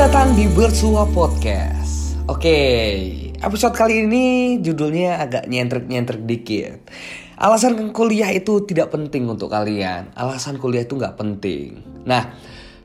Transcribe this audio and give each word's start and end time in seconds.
Datang 0.00 0.32
di 0.32 0.48
Bersua 0.48 1.04
Podcast. 1.12 2.16
Oke, 2.24 2.56
episode 3.36 3.76
kali 3.76 4.08
ini 4.08 4.56
judulnya 4.56 5.20
agak 5.20 5.44
nyentrik-nyentrik 5.44 6.24
dikit. 6.24 6.88
Alasan 7.36 7.92
kuliah 7.92 8.32
itu 8.32 8.64
tidak 8.64 8.96
penting 8.96 9.28
untuk 9.28 9.52
kalian. 9.52 10.08
Alasan 10.16 10.56
kuliah 10.56 10.88
itu 10.88 10.96
nggak 10.96 11.20
penting. 11.20 11.84
Nah, 12.08 12.32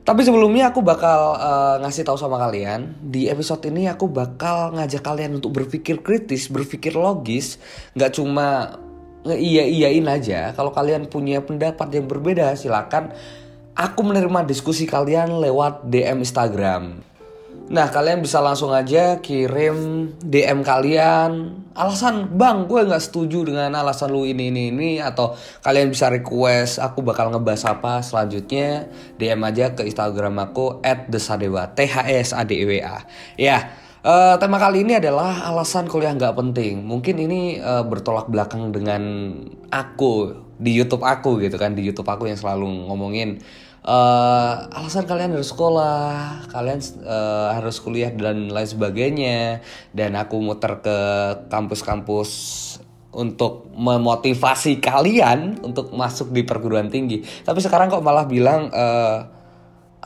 tapi 0.04 0.28
sebelumnya 0.28 0.68
aku 0.68 0.84
bakal 0.84 1.40
uh, 1.40 1.80
ngasih 1.80 2.04
tahu 2.04 2.20
sama 2.20 2.36
kalian 2.36 3.00
di 3.00 3.32
episode 3.32 3.64
ini 3.64 3.88
aku 3.88 4.12
bakal 4.12 4.76
ngajak 4.76 5.00
kalian 5.00 5.40
untuk 5.40 5.56
berpikir 5.56 6.04
kritis, 6.04 6.52
berpikir 6.52 6.92
logis, 7.00 7.56
nggak 7.96 8.12
cuma 8.12 8.76
iya 9.24 9.64
iyain 9.64 10.04
aja. 10.04 10.52
Kalau 10.52 10.68
kalian 10.68 11.08
punya 11.08 11.40
pendapat 11.40 11.96
yang 11.96 12.12
berbeda 12.12 12.52
silakan 12.60 13.16
aku 13.76 14.00
menerima 14.00 14.48
diskusi 14.48 14.88
kalian 14.88 15.36
lewat 15.36 15.84
DM 15.86 16.24
Instagram. 16.24 17.04
Nah 17.66 17.90
kalian 17.90 18.22
bisa 18.22 18.38
langsung 18.38 18.70
aja 18.72 19.20
kirim 19.20 20.10
DM 20.22 20.62
kalian. 20.62 21.62
Alasan 21.76 22.32
bang 22.38 22.64
gue 22.64 22.88
nggak 22.88 23.04
setuju 23.04 23.52
dengan 23.52 23.74
alasan 23.76 24.14
lu 24.14 24.24
ini 24.24 24.48
ini 24.48 24.72
ini 24.72 24.90
atau 25.02 25.36
kalian 25.60 25.92
bisa 25.92 26.08
request 26.08 26.80
aku 26.80 27.04
bakal 27.04 27.28
ngebahas 27.28 27.76
apa. 27.76 28.00
Selanjutnya 28.00 28.86
DM 29.20 29.42
aja 29.44 29.74
ke 29.74 29.84
Instagram 29.84 30.40
aku 30.40 30.80
@desadewa 31.10 31.68
t 31.74 31.84
h 31.84 32.06
s 32.06 32.30
a 32.32 32.46
d 32.46 32.54
e 32.54 32.64
w 32.64 32.72
a. 32.80 33.02
Ya 33.34 33.74
uh, 34.06 34.38
tema 34.38 34.62
kali 34.62 34.86
ini 34.86 35.02
adalah 35.02 35.50
alasan 35.50 35.90
kuliah 35.90 36.14
nggak 36.14 36.38
penting. 36.38 36.86
Mungkin 36.86 37.18
ini 37.18 37.58
uh, 37.58 37.82
bertolak 37.82 38.30
belakang 38.30 38.70
dengan 38.70 39.02
aku 39.74 40.46
di 40.56 40.72
YouTube 40.72 41.04
aku 41.04 41.42
gitu 41.42 41.60
kan 41.60 41.76
di 41.76 41.84
YouTube 41.84 42.08
aku 42.08 42.30
yang 42.30 42.38
selalu 42.38 42.88
ngomongin 42.88 43.42
uh, 43.86 44.66
alasan 44.74 45.06
kalian 45.06 45.38
harus 45.38 45.54
sekolah, 45.54 46.44
kalian 46.50 46.82
uh, 47.06 47.54
harus 47.54 47.78
kuliah 47.78 48.10
dan 48.10 48.50
lain 48.50 48.68
sebagainya. 48.68 49.62
Dan 49.94 50.18
aku 50.18 50.42
muter 50.42 50.82
ke 50.82 50.98
kampus-kampus 51.48 52.30
untuk 53.16 53.72
memotivasi 53.72 54.76
kalian 54.82 55.64
untuk 55.64 55.94
masuk 55.96 56.34
di 56.34 56.44
perguruan 56.44 56.92
tinggi. 56.92 57.24
Tapi 57.24 57.62
sekarang 57.64 57.88
kok 57.88 58.04
malah 58.04 58.28
bilang 58.28 58.68
uh, 58.68 59.35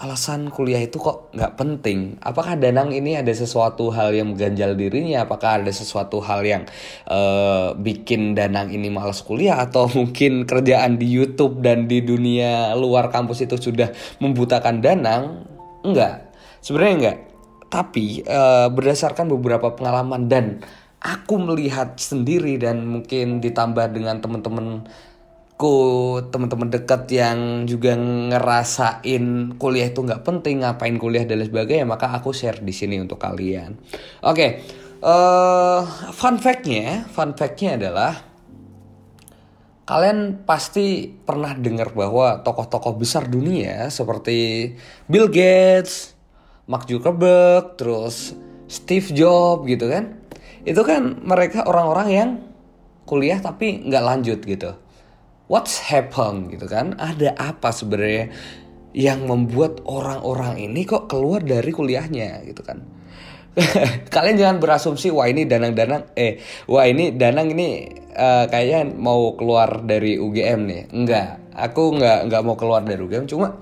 alasan 0.00 0.48
kuliah 0.48 0.80
itu 0.80 0.96
kok 0.96 1.28
nggak 1.36 1.60
penting? 1.60 2.16
Apakah 2.24 2.56
Danang 2.56 2.88
ini 2.88 3.20
ada 3.20 3.28
sesuatu 3.36 3.92
hal 3.92 4.16
yang 4.16 4.32
mengganjal 4.32 4.72
dirinya? 4.72 5.28
Apakah 5.28 5.60
ada 5.60 5.68
sesuatu 5.68 6.24
hal 6.24 6.40
yang 6.40 6.62
uh, 7.04 7.76
bikin 7.76 8.32
Danang 8.32 8.72
ini 8.72 8.88
malas 8.88 9.20
kuliah? 9.20 9.60
Atau 9.60 9.92
mungkin 9.98 10.48
kerjaan 10.48 10.96
di 10.96 11.04
YouTube 11.04 11.60
dan 11.60 11.84
di 11.84 12.00
dunia 12.00 12.72
luar 12.80 13.12
kampus 13.12 13.44
itu 13.44 13.60
sudah 13.60 13.92
membutakan 14.24 14.80
Danang? 14.80 15.44
Enggak, 15.84 16.32
sebenarnya 16.64 16.94
enggak. 16.96 17.18
Tapi 17.70 18.24
uh, 18.24 18.72
berdasarkan 18.72 19.28
beberapa 19.30 19.76
pengalaman 19.76 20.26
dan 20.26 20.64
aku 21.00 21.40
melihat 21.40 21.96
sendiri 22.00 22.56
dan 22.56 22.88
mungkin 22.88 23.40
ditambah 23.40 23.92
dengan 23.92 24.20
teman-teman 24.20 24.84
aku 25.60 25.76
teman-teman 26.32 26.72
dekat 26.72 27.04
yang 27.12 27.68
juga 27.68 27.92
ngerasain 27.92 29.52
kuliah 29.60 29.92
itu 29.92 30.00
nggak 30.00 30.24
penting 30.24 30.64
ngapain 30.64 30.96
kuliah 30.96 31.28
dan 31.28 31.44
lain 31.44 31.52
sebagainya 31.52 31.84
maka 31.84 32.08
aku 32.16 32.32
share 32.32 32.64
di 32.64 32.72
sini 32.72 32.96
untuk 32.96 33.20
kalian. 33.20 33.76
Oke 34.24 34.32
okay, 34.32 34.50
uh, 35.04 35.84
eh, 35.84 36.16
fun 36.16 36.40
factnya 36.40 37.04
fun 37.12 37.36
factnya 37.36 37.76
adalah 37.76 38.24
kalian 39.84 40.48
pasti 40.48 41.12
pernah 41.12 41.52
dengar 41.52 41.92
bahwa 41.92 42.40
tokoh-tokoh 42.40 42.96
besar 42.96 43.28
dunia 43.28 43.92
seperti 43.92 44.72
Bill 45.12 45.28
Gates, 45.28 46.16
Mark 46.72 46.88
Zuckerberg, 46.88 47.76
terus 47.76 48.32
Steve 48.64 49.12
Jobs 49.12 49.68
gitu 49.68 49.92
kan 49.92 50.24
itu 50.64 50.80
kan 50.88 51.20
mereka 51.20 51.68
orang-orang 51.68 52.08
yang 52.08 52.30
kuliah 53.04 53.36
tapi 53.44 53.84
nggak 53.84 54.04
lanjut 54.08 54.40
gitu 54.40 54.88
what's 55.50 55.82
happen 55.82 56.46
gitu 56.54 56.70
kan? 56.70 56.94
Ada 56.94 57.34
apa 57.34 57.74
sebenarnya 57.74 58.30
yang 58.94 59.26
membuat 59.26 59.82
orang-orang 59.82 60.62
ini 60.62 60.86
kok 60.86 61.10
keluar 61.10 61.42
dari 61.42 61.74
kuliahnya 61.74 62.46
gitu 62.46 62.62
kan? 62.62 62.86
Kalian 64.14 64.38
jangan 64.38 64.56
berasumsi 64.62 65.10
wah 65.10 65.26
ini 65.26 65.42
danang-danang 65.42 66.14
eh 66.14 66.38
wah 66.70 66.86
ini 66.86 67.10
danang 67.18 67.50
ini 67.50 67.90
uh, 68.14 68.46
kayaknya 68.46 68.94
mau 68.94 69.34
keluar 69.34 69.82
dari 69.82 70.14
UGM 70.22 70.60
nih. 70.70 70.82
Enggak 70.94 71.42
aku 71.50 71.98
enggak 71.98 72.30
enggak 72.30 72.42
mau 72.46 72.54
keluar 72.54 72.86
dari 72.86 73.02
UGM 73.02 73.26
cuma 73.26 73.58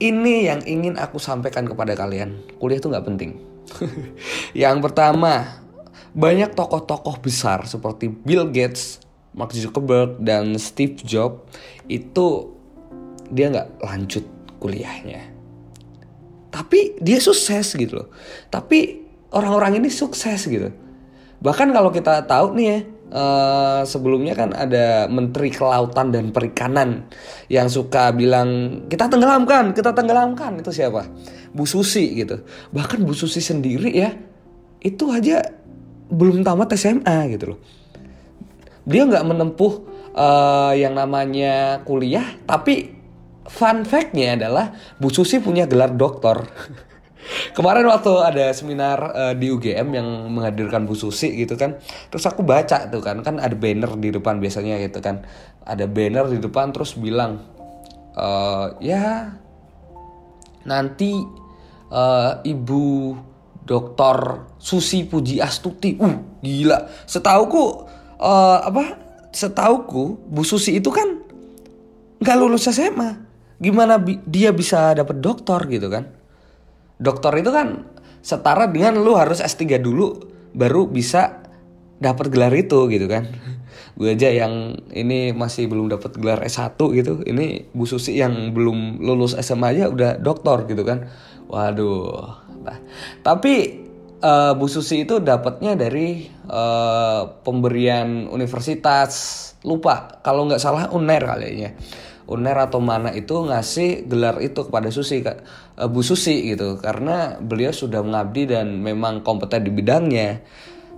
ini 0.00 0.48
yang 0.48 0.64
ingin 0.64 0.96
aku 0.96 1.20
sampaikan 1.20 1.68
kepada 1.68 1.92
kalian 1.92 2.40
kuliah 2.56 2.80
itu 2.80 2.88
nggak 2.88 3.04
penting. 3.04 3.36
Yang 4.64 4.76
pertama 4.88 5.60
banyak 6.16 6.56
tokoh-tokoh 6.56 7.20
besar 7.20 7.68
seperti 7.68 8.08
Bill 8.08 8.48
Gates 8.48 9.09
Mark 9.34 9.54
Zuckerberg 9.54 10.18
dan 10.18 10.58
Steve 10.58 10.98
Jobs 11.06 11.46
itu 11.86 12.50
dia 13.30 13.46
nggak 13.50 13.82
lanjut 13.82 14.24
kuliahnya. 14.58 15.30
Tapi 16.50 16.98
dia 16.98 17.22
sukses 17.22 17.78
gitu 17.78 18.02
loh. 18.02 18.08
Tapi 18.50 19.06
orang-orang 19.30 19.78
ini 19.78 19.88
sukses 19.88 20.50
gitu. 20.50 20.74
Bahkan 21.40 21.70
kalau 21.70 21.94
kita 21.94 22.26
tahu 22.26 22.58
nih 22.58 22.66
ya 22.66 22.78
uh, 23.14 23.80
sebelumnya 23.86 24.34
kan 24.34 24.50
ada 24.50 25.06
Menteri 25.06 25.54
Kelautan 25.54 26.10
dan 26.10 26.34
Perikanan 26.34 27.06
yang 27.46 27.70
suka 27.70 28.10
bilang 28.10 28.82
kita 28.90 29.06
tenggelamkan 29.06 29.70
kita 29.78 29.94
tenggelamkan. 29.94 30.58
Itu 30.58 30.74
siapa? 30.74 31.06
Bu 31.54 31.62
Susi 31.70 32.18
gitu. 32.18 32.42
Bahkan 32.74 33.06
Bu 33.06 33.14
Susi 33.14 33.38
sendiri 33.38 33.94
ya 33.94 34.10
itu 34.82 35.06
aja 35.14 35.46
belum 36.10 36.42
tamat 36.42 36.74
SMA 36.74 37.30
gitu 37.38 37.54
loh 37.54 37.60
dia 38.90 39.06
nggak 39.06 39.22
menempuh 39.22 39.72
uh, 40.18 40.74
yang 40.74 40.98
namanya 40.98 41.80
kuliah 41.86 42.26
tapi 42.44 43.00
fun 43.46 43.82
factnya 43.82 44.38
adalah 44.38 44.74
Bu 44.98 45.10
Susi 45.10 45.42
punya 45.42 45.66
gelar 45.66 45.94
doktor. 45.94 46.46
Kemarin 47.56 47.86
waktu 47.86 48.10
ada 48.16 48.46
seminar 48.50 48.98
uh, 49.12 49.34
di 49.36 49.50
UGM 49.52 49.88
yang 49.94 50.08
menghadirkan 50.34 50.86
Bu 50.86 50.98
Susi 50.98 51.30
gitu 51.38 51.54
kan, 51.54 51.78
terus 52.10 52.26
aku 52.26 52.42
baca 52.42 52.90
tuh 52.90 53.02
kan, 53.02 53.22
kan 53.22 53.38
ada 53.38 53.54
banner 53.54 53.92
di 54.00 54.10
depan 54.10 54.42
biasanya 54.42 54.80
gitu 54.82 54.98
kan, 54.98 55.22
ada 55.62 55.84
banner 55.86 56.26
di 56.26 56.38
depan 56.42 56.74
terus 56.74 56.96
bilang, 56.96 57.44
uh, 58.18 58.74
ya 58.82 59.36
nanti 60.64 61.22
uh, 61.92 62.40
Ibu 62.40 63.14
Dokter 63.62 64.16
Susi 64.58 65.06
Puji 65.06 65.38
Astuti, 65.38 66.00
uh 66.00 66.40
gila, 66.40 66.88
setauku 67.04 67.86
uh, 68.20 68.58
apa 68.68 69.00
setauku 69.32 70.20
Bu 70.28 70.44
Susi 70.44 70.78
itu 70.78 70.92
kan 70.92 71.24
nggak 72.20 72.36
lulus 72.36 72.68
SMA 72.68 73.16
gimana 73.60 74.00
bi 74.00 74.20
dia 74.24 74.52
bisa 74.52 74.92
dapat 74.96 75.20
doktor 75.20 75.64
gitu 75.68 75.88
kan? 75.88 76.08
Dokter 77.00 77.32
itu 77.40 77.48
kan 77.52 77.88
setara 78.20 78.68
dengan 78.68 79.00
lu 79.00 79.16
harus 79.16 79.40
S3 79.40 79.80
dulu 79.80 80.20
baru 80.52 80.88
bisa 80.88 81.44
dapat 82.00 82.32
gelar 82.32 82.52
itu 82.56 82.88
gitu 82.88 83.08
kan? 83.08 83.28
Gue 84.00 84.16
aja 84.16 84.32
yang 84.32 84.80
ini 84.96 85.36
masih 85.36 85.68
belum 85.68 85.92
dapat 85.92 86.16
gelar 86.16 86.40
S1 86.40 86.76
gitu. 86.76 87.20
Ini 87.24 87.68
Bu 87.76 87.84
Susi 87.84 88.16
yang 88.16 88.56
belum 88.56 89.04
lulus 89.04 89.36
SMA 89.36 89.76
aja 89.76 89.92
udah 89.92 90.16
doktor 90.16 90.64
gitu 90.64 90.80
kan? 90.84 91.08
Waduh. 91.52 92.48
Nah, 92.64 92.78
tapi 93.20 93.84
uh, 94.20 94.52
Bu 94.56 94.68
Susi 94.68 95.04
itu 95.04 95.18
dapatnya 95.18 95.76
dari 95.76 96.28
uh, 96.48 97.40
pemberian 97.42 98.28
universitas 98.28 99.12
lupa 99.64 100.20
kalau 100.24 100.48
nggak 100.48 100.62
salah 100.62 100.88
Uner 100.92 101.20
kayaknya 101.20 101.76
Uner 102.30 102.54
atau 102.62 102.78
mana 102.78 103.10
itu 103.10 103.34
ngasih 103.42 104.06
gelar 104.06 104.38
itu 104.38 104.62
kepada 104.62 104.88
Susi 104.94 105.24
uh, 105.26 105.90
Bu 105.90 106.04
Susi 106.06 106.46
gitu 106.54 106.78
karena 106.78 107.40
beliau 107.42 107.74
sudah 107.74 108.04
mengabdi 108.06 108.46
dan 108.46 108.78
memang 108.78 109.26
kompeten 109.26 109.66
di 109.66 109.72
bidangnya. 109.74 110.38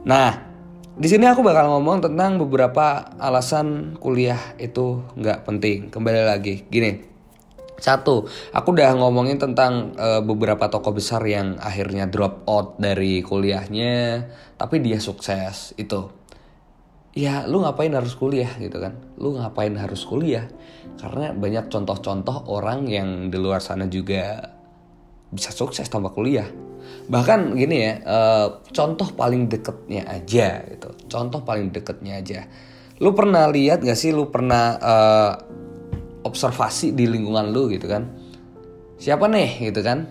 Nah 0.05 0.31
di 0.93 1.09
sini 1.09 1.25
aku 1.25 1.41
bakal 1.41 1.73
ngomong 1.73 2.05
tentang 2.05 2.37
beberapa 2.37 3.17
alasan 3.17 3.97
kuliah 3.97 4.39
itu 4.61 5.01
nggak 5.17 5.49
penting. 5.49 5.89
Kembali 5.89 6.21
lagi 6.29 6.69
gini. 6.69 7.12
Satu, 7.83 8.31
aku 8.55 8.79
udah 8.79 8.95
ngomongin 8.95 9.43
tentang 9.43 9.99
uh, 9.99 10.23
beberapa 10.23 10.71
tokoh 10.71 10.95
besar 10.95 11.19
yang 11.27 11.59
akhirnya 11.59 12.07
drop 12.07 12.47
out 12.47 12.79
dari 12.79 13.27
kuliahnya, 13.27 14.23
tapi 14.55 14.79
dia 14.79 15.03
sukses 15.03 15.75
itu. 15.75 16.07
Ya, 17.19 17.43
lu 17.51 17.59
ngapain 17.67 17.91
harus 17.91 18.15
kuliah 18.15 18.55
gitu 18.63 18.79
kan? 18.79 19.03
Lu 19.19 19.35
ngapain 19.35 19.75
harus 19.75 20.07
kuliah? 20.07 20.47
Karena 20.95 21.35
banyak 21.35 21.75
contoh-contoh 21.75 22.47
orang 22.55 22.87
yang 22.87 23.35
di 23.35 23.37
luar 23.43 23.59
sana 23.59 23.91
juga 23.91 24.47
bisa 25.35 25.51
sukses 25.51 25.91
tanpa 25.91 26.15
kuliah. 26.15 26.47
Bahkan 27.11 27.59
gini 27.59 27.77
ya, 27.83 27.93
uh, 28.07 28.47
contoh 28.71 29.11
paling 29.11 29.51
deketnya 29.51 30.07
aja 30.07 30.63
gitu. 30.71 30.95
Contoh 31.11 31.43
paling 31.43 31.75
deketnya 31.75 32.23
aja. 32.23 32.47
Lu 33.03 33.11
pernah 33.11 33.51
lihat 33.51 33.83
gak 33.83 33.99
sih? 33.99 34.15
Lu 34.15 34.31
pernah 34.31 34.79
uh, 34.79 35.33
observasi 36.23 36.95
di 36.95 37.07
lingkungan 37.07 37.51
lu 37.51 37.71
gitu 37.71 37.87
kan 37.91 38.09
siapa 38.99 39.27
nih 39.27 39.71
gitu 39.71 39.83
kan 39.83 40.07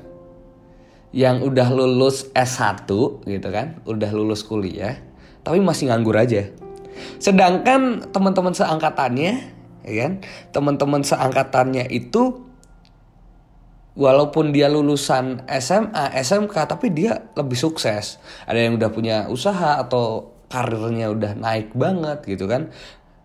yang 1.11 1.43
udah 1.43 1.67
lulus 1.75 2.31
S1 2.31 2.87
gitu 3.27 3.49
kan, 3.51 3.83
udah 3.83 4.09
lulus 4.15 4.47
kuliah, 4.47 4.95
tapi 5.43 5.59
masih 5.59 5.91
nganggur 5.91 6.15
aja. 6.15 6.47
Sedangkan 7.19 8.07
teman-teman 8.15 8.55
seangkatannya, 8.55 9.33
ya 9.83 9.93
kan, 10.07 10.23
teman-teman 10.55 11.03
seangkatannya 11.03 11.91
itu 11.91 12.47
walaupun 13.99 14.55
dia 14.55 14.71
lulusan 14.71 15.43
SMA, 15.51 16.15
SMK, 16.15 16.55
tapi 16.67 16.95
dia 16.95 17.27
lebih 17.35 17.59
sukses. 17.59 18.15
Ada 18.47 18.71
yang 18.71 18.79
udah 18.79 18.89
punya 18.95 19.27
usaha 19.27 19.83
atau 19.83 20.31
karirnya 20.47 21.11
udah 21.11 21.35
naik 21.35 21.75
banget 21.75 22.23
gitu 22.23 22.47
kan. 22.47 22.71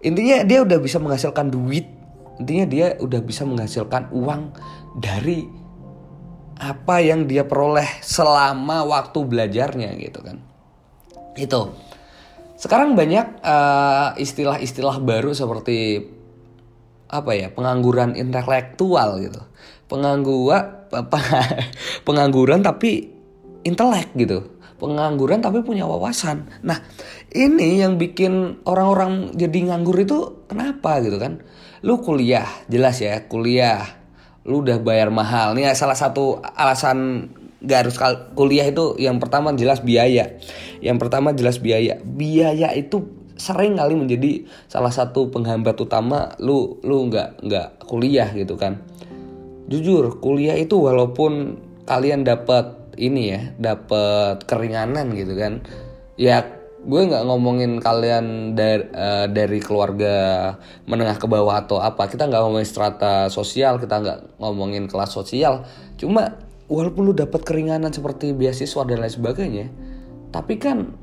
Intinya 0.03 0.43
dia 0.43 0.67
udah 0.67 0.79
bisa 0.83 0.99
menghasilkan 0.99 1.55
duit. 1.55 1.87
Intinya 2.43 2.67
dia 2.69 2.87
udah 3.01 3.21
bisa 3.25 3.49
menghasilkan 3.49 4.13
uang 4.13 4.43
dari 5.01 5.47
apa 6.57 7.05
yang 7.05 7.29
dia 7.29 7.45
peroleh 7.45 8.01
selama 8.01 8.85
waktu 8.89 9.19
belajarnya 9.25 9.91
gitu 10.01 10.21
kan. 10.25 10.41
Itu. 11.37 11.73
Sekarang 12.57 12.97
banyak 12.97 13.45
istilah 13.45 14.17
istilah-istilah 14.17 14.97
baru 15.05 15.37
seperti 15.37 16.01
apa 17.07 17.39
ya 17.39 17.49
pengangguran 17.55 18.19
intelektual 18.19 19.23
gitu 19.23 19.39
pengangguran 19.87 20.91
pengangguran 22.07 22.61
tapi 22.67 23.15
intelek 23.63 24.11
gitu 24.19 24.59
pengangguran 24.77 25.39
tapi 25.39 25.63
punya 25.63 25.87
wawasan 25.87 26.51
nah 26.67 26.83
ini 27.31 27.81
yang 27.81 27.97
bikin 27.97 28.63
orang-orang 28.67 29.33
jadi 29.39 29.71
nganggur 29.71 29.97
itu 30.03 30.19
kenapa 30.51 30.99
gitu 31.01 31.17
kan 31.23 31.43
lu 31.87 32.03
kuliah 32.03 32.51
jelas 32.67 32.99
ya 32.99 33.31
kuliah. 33.31 33.87
Lu 34.43 34.63
udah 34.63 34.83
bayar 34.83 35.11
mahal. 35.15 35.55
Nih 35.55 35.71
salah 35.79 35.95
satu 35.95 36.43
alasan 36.43 37.31
gak 37.63 37.87
harus 37.87 37.97
kuliah 38.35 38.67
itu 38.67 38.99
yang 38.99 39.23
pertama 39.23 39.55
jelas 39.55 39.83
biaya. 39.83 40.35
Yang 40.83 40.99
pertama 41.07 41.31
jelas 41.31 41.63
biaya. 41.63 42.03
Biaya 42.03 42.75
itu 42.75 43.07
sering 43.39 43.79
kali 43.79 43.95
menjadi 43.95 44.49
salah 44.67 44.91
satu 44.91 45.31
penghambat 45.31 45.77
utama 45.79 46.35
lu 46.41 46.81
lu 46.83 47.07
nggak 47.07 47.47
nggak 47.47 47.69
kuliah 47.87 48.31
gitu 48.35 48.59
kan. 48.59 48.83
Jujur 49.71 50.19
kuliah 50.19 50.59
itu 50.59 50.79
walaupun 50.79 51.59
kalian 51.87 52.27
dapat 52.27 52.75
ini 52.99 53.23
ya 53.31 53.41
dapat 53.61 54.43
keringanan 54.49 55.13
gitu 55.15 55.37
kan 55.37 55.63
ya 56.17 56.43
gue 56.87 57.01
nggak 57.11 57.27
ngomongin 57.27 57.83
kalian 57.83 58.55
dari 58.55 58.87
uh, 58.95 59.27
dari 59.27 59.59
keluarga 59.59 60.55
menengah 60.87 61.19
ke 61.19 61.27
bawah 61.27 61.59
atau 61.59 61.83
apa 61.83 62.07
kita 62.07 62.31
nggak 62.31 62.43
ngomongin 62.47 62.69
strata 62.69 63.27
sosial 63.27 63.83
kita 63.83 63.99
nggak 63.99 64.39
ngomongin 64.39 64.87
kelas 64.87 65.11
sosial 65.11 65.67
cuma 65.99 66.39
walaupun 66.71 67.11
lu 67.11 67.15
dapat 67.15 67.43
keringanan 67.43 67.91
seperti 67.91 68.31
beasiswa 68.31 68.87
dan 68.87 69.03
lain 69.03 69.11
sebagainya 69.11 69.67
tapi 70.31 70.63
kan 70.63 70.95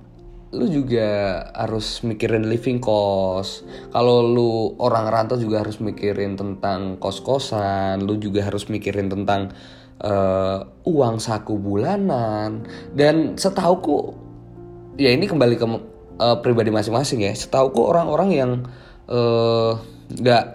lu 0.54 0.70
juga 0.70 1.42
harus 1.58 2.06
mikirin 2.06 2.46
living 2.46 2.78
cost. 2.78 3.66
Kalau 3.90 4.22
lu 4.22 4.78
orang 4.78 5.10
rantau 5.10 5.42
juga 5.42 5.66
harus 5.66 5.82
mikirin 5.82 6.38
tentang 6.38 7.02
kos-kosan, 7.02 8.06
lu 8.06 8.22
juga 8.22 8.46
harus 8.46 8.70
mikirin 8.70 9.10
tentang 9.10 9.50
uh, 10.06 10.62
uang 10.86 11.18
saku 11.18 11.58
bulanan. 11.58 12.70
Dan 12.94 13.34
setauku 13.34 14.23
ya 14.98 15.10
ini 15.14 15.26
kembali 15.26 15.56
ke 15.58 15.66
uh, 15.66 16.38
pribadi 16.42 16.70
masing-masing 16.70 17.26
ya. 17.26 17.34
Setauku 17.34 17.84
orang-orang 17.84 18.30
yang 18.34 18.52
uh, 19.10 19.78
nggak 20.14 20.46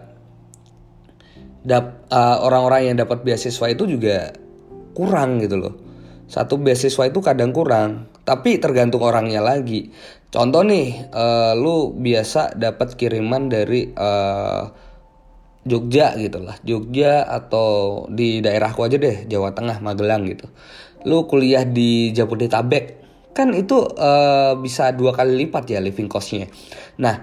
dap 1.67 2.08
uh, 2.08 2.38
orang-orang 2.44 2.93
yang 2.93 2.96
dapat 2.96 3.26
beasiswa 3.26 3.67
itu 3.69 3.85
juga 3.85 4.32
kurang 4.94 5.43
gitu 5.43 5.56
loh. 5.58 5.75
Satu 6.29 6.61
beasiswa 6.61 7.08
itu 7.08 7.25
kadang 7.25 7.56
kurang 7.56 8.08
tapi 8.29 8.61
tergantung 8.61 9.00
orangnya 9.00 9.40
lagi. 9.40 9.88
Contoh 10.29 10.61
nih, 10.61 11.08
uh, 11.08 11.56
lu 11.56 11.96
biasa 11.96 12.52
dapat 12.52 13.00
kiriman 13.00 13.49
dari 13.49 13.88
uh, 13.96 14.69
Jogja 15.64 16.12
gitu 16.20 16.44
lah, 16.44 16.61
Jogja 16.61 17.25
atau 17.25 18.05
di 18.12 18.44
daerahku 18.44 18.85
aja 18.85 19.00
deh, 19.00 19.25
Jawa 19.25 19.56
Tengah, 19.56 19.81
Magelang 19.81 20.29
gitu. 20.29 20.52
Lu 21.08 21.25
kuliah 21.25 21.64
di 21.64 22.12
Jabodetabek, 22.12 23.07
kan 23.38 23.55
itu 23.55 23.79
uh, 23.79 24.58
bisa 24.58 24.90
dua 24.90 25.14
kali 25.14 25.46
lipat 25.46 25.70
ya 25.70 25.79
living 25.79 26.11
costnya. 26.11 26.50
Nah, 26.99 27.23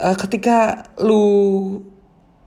uh, 0.00 0.16
ketika 0.16 0.88
lu 1.04 1.76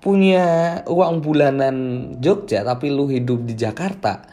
punya 0.02 0.82
uang 0.90 1.22
bulanan 1.22 1.76
Jogja 2.18 2.66
tapi 2.66 2.90
lu 2.90 3.06
hidup 3.10 3.46
di 3.46 3.54
Jakarta, 3.54 4.26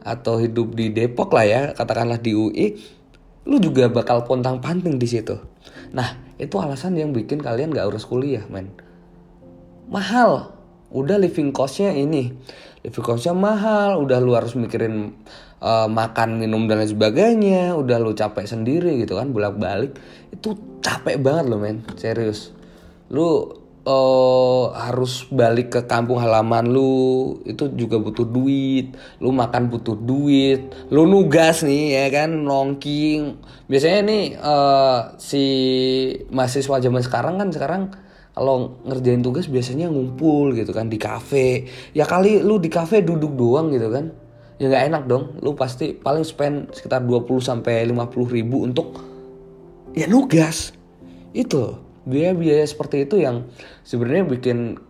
atau 0.00 0.40
hidup 0.40 0.72
di 0.72 0.92
Depok 0.92 1.32
lah 1.36 1.44
ya 1.44 1.60
katakanlah 1.76 2.20
di 2.20 2.32
UI 2.32 2.76
lu 3.48 3.56
juga 3.60 3.88
bakal 3.88 4.24
pontang 4.28 4.60
panting 4.60 5.00
di 5.00 5.08
situ. 5.08 5.36
Nah 5.96 6.36
itu 6.36 6.56
alasan 6.60 6.96
yang 6.96 7.12
bikin 7.12 7.40
kalian 7.40 7.72
gak 7.72 7.88
urus 7.88 8.04
kuliah 8.04 8.44
men. 8.48 8.72
Mahal. 9.88 10.56
Udah 10.90 11.22
living 11.22 11.54
costnya 11.54 11.94
ini 11.94 12.34
living 12.80 13.04
costnya 13.04 13.36
mahal 13.36 14.00
udah 14.00 14.18
lu 14.24 14.32
harus 14.32 14.56
mikirin 14.56 15.12
uh, 15.60 15.86
makan 15.86 16.40
minum 16.40 16.64
dan 16.64 16.80
lain 16.80 16.90
sebagainya 16.90 17.76
udah 17.76 17.96
lu 18.00 18.16
capek 18.16 18.48
sendiri 18.48 19.04
gitu 19.04 19.20
kan 19.20 19.30
bolak 19.30 19.60
balik 19.60 19.96
itu 20.32 20.56
capek 20.80 21.20
banget 21.20 21.44
lo 21.46 21.60
men. 21.60 21.84
Serius. 22.00 22.56
Lu 23.12 23.52
uh, 23.84 24.64
harus 24.72 25.28
balik 25.28 25.74
ke 25.76 25.80
kampung 25.84 26.22
halaman 26.22 26.68
lu 26.68 27.36
itu 27.44 27.68
juga 27.76 28.00
butuh 28.00 28.24
duit. 28.24 28.96
Lu 29.20 29.30
makan 29.30 29.68
butuh 29.68 29.96
duit. 29.96 30.72
Lu 30.88 31.04
nugas 31.04 31.62
nih 31.62 32.00
ya 32.00 32.06
kan 32.08 32.30
nongking. 32.32 33.36
Biasanya 33.68 34.00
nih 34.08 34.24
uh, 34.40 34.98
si 35.20 35.44
mahasiswa 36.32 36.80
zaman 36.80 37.02
sekarang 37.04 37.34
kan 37.38 37.48
sekarang 37.52 37.82
kalau 38.40 38.80
ngerjain 38.88 39.20
tugas 39.20 39.52
biasanya 39.52 39.92
ngumpul 39.92 40.56
gitu 40.56 40.72
kan 40.72 40.88
di 40.88 40.96
kafe. 40.96 41.68
Ya 41.92 42.08
kali 42.08 42.40
lu 42.40 42.56
di 42.56 42.72
kafe 42.72 43.04
duduk 43.04 43.36
doang 43.36 43.68
gitu 43.68 43.92
kan. 43.92 44.16
Ya 44.56 44.72
nggak 44.72 44.84
enak 44.88 45.02
dong. 45.04 45.36
Lu 45.44 45.52
pasti 45.52 45.92
paling 45.92 46.24
spend 46.24 46.72
sekitar 46.72 47.04
20 47.04 47.28
sampai 47.44 47.84
50 47.84 48.00
ribu 48.32 48.64
untuk 48.64 48.96
ya 49.92 50.08
nugas. 50.08 50.72
Itu 51.36 51.84
biaya-biaya 52.08 52.64
seperti 52.64 53.04
itu 53.04 53.20
yang 53.20 53.44
sebenarnya 53.84 54.24
bikin 54.24 54.80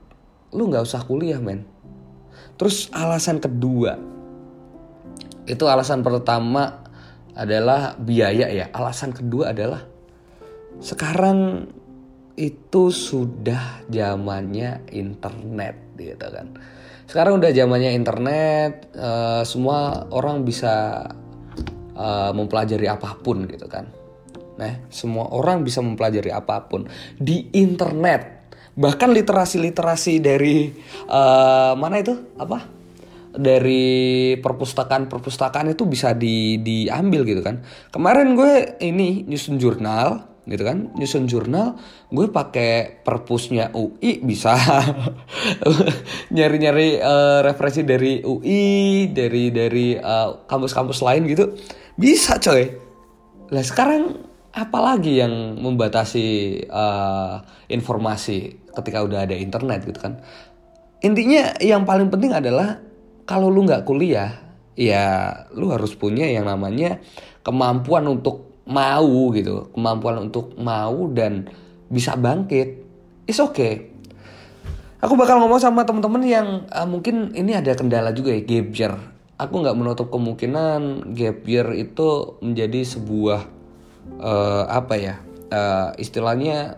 lu 0.55 0.71
nggak 0.71 0.87
usah 0.87 1.03
kuliah 1.03 1.43
men. 1.43 1.67
Terus 2.55 2.87
alasan 2.95 3.43
kedua 3.43 3.99
itu 5.51 5.67
alasan 5.67 6.07
pertama 6.07 6.87
adalah 7.35 7.99
biaya 7.99 8.47
ya. 8.47 8.71
Alasan 8.71 9.11
kedua 9.11 9.51
adalah 9.51 9.83
sekarang 10.79 11.67
itu 12.41 12.89
sudah 12.89 13.85
zamannya 13.93 14.89
internet 14.97 16.01
gitu 16.01 16.27
kan 16.33 16.57
sekarang 17.05 17.37
udah 17.37 17.53
zamannya 17.53 17.93
internet 17.93 18.89
uh, 18.97 19.45
semua 19.45 20.09
orang 20.09 20.41
bisa 20.49 21.05
uh, 21.93 22.33
mempelajari 22.33 22.89
apa 22.89 23.21
pun 23.21 23.45
gitu 23.45 23.69
kan 23.69 24.01
Nah, 24.61 24.73
semua 24.93 25.33
orang 25.33 25.65
bisa 25.65 25.81
mempelajari 25.81 26.29
apa 26.29 26.69
pun 26.69 26.85
di 27.17 27.49
internet. 27.57 28.53
Bahkan 28.77 29.09
literasi-literasi 29.17 30.21
dari 30.21 30.69
uh, 31.09 31.73
mana 31.81 32.05
itu? 32.05 32.13
Apa? 32.37 32.69
Dari 33.33 34.37
perpustakaan-perpustakaan 34.37 35.73
itu 35.73 35.89
bisa 35.89 36.13
di 36.13 36.61
diambil 36.61 37.25
gitu 37.25 37.41
kan. 37.41 37.65
Kemarin 37.89 38.37
gue 38.37 38.77
ini 38.85 39.25
nyusun 39.25 39.57
jurnal 39.57 40.29
gitu 40.51 40.67
kan. 40.67 40.91
Nyusun 40.99 41.31
jurnal 41.31 41.79
gue 42.11 42.27
pakai 42.29 43.01
perpusnya 43.07 43.71
UI 43.71 44.21
bisa. 44.27 44.59
Nyari-nyari 46.35 46.99
uh, 46.99 47.41
referensi 47.47 47.87
dari 47.87 48.21
UI 48.27 49.09
dari 49.15 49.55
dari 49.55 49.95
uh, 49.95 50.45
kampus-kampus 50.51 51.07
lain 51.07 51.31
gitu. 51.31 51.55
Bisa 51.95 52.43
coy. 52.43 52.67
Lah 53.55 53.63
sekarang 53.63 54.27
apalagi 54.51 55.23
yang 55.23 55.63
membatasi 55.63 56.27
uh, 56.67 57.39
informasi 57.71 58.67
ketika 58.75 59.07
udah 59.07 59.23
ada 59.23 59.39
internet 59.39 59.87
gitu 59.87 60.03
kan? 60.03 60.19
Intinya 61.01 61.55
yang 61.63 61.87
paling 61.87 62.11
penting 62.11 62.35
adalah 62.35 62.83
kalau 63.25 63.47
lu 63.47 63.63
nggak 63.63 63.87
kuliah 63.87 64.51
ya 64.75 65.33
lu 65.55 65.71
harus 65.71 65.95
punya 65.95 66.27
yang 66.27 66.49
namanya 66.49 66.99
kemampuan 67.47 68.09
untuk 68.11 68.50
mau 68.71 69.35
gitu 69.35 69.69
kemampuan 69.75 70.31
untuk 70.31 70.55
mau 70.57 71.11
dan 71.11 71.51
bisa 71.91 72.15
bangkit 72.15 72.81
is 73.27 73.43
okay. 73.43 73.91
Aku 75.01 75.17
bakal 75.17 75.41
ngomong 75.41 75.59
sama 75.59 75.89
temen-temen 75.89 76.23
yang 76.29 76.49
uh, 76.69 76.85
mungkin 76.85 77.33
ini 77.33 77.57
ada 77.57 77.73
kendala 77.73 78.13
juga 78.13 78.37
ya 78.37 78.45
gap 78.45 78.69
year. 78.77 78.95
Aku 79.41 79.65
nggak 79.65 79.73
menutup 79.73 80.13
kemungkinan 80.13 81.13
gap 81.17 81.41
year 81.49 81.73
itu 81.73 82.37
menjadi 82.45 82.85
sebuah 82.85 83.41
uh, 84.21 84.65
apa 84.69 84.95
ya 85.01 85.15
uh, 85.51 85.97
istilahnya 85.97 86.77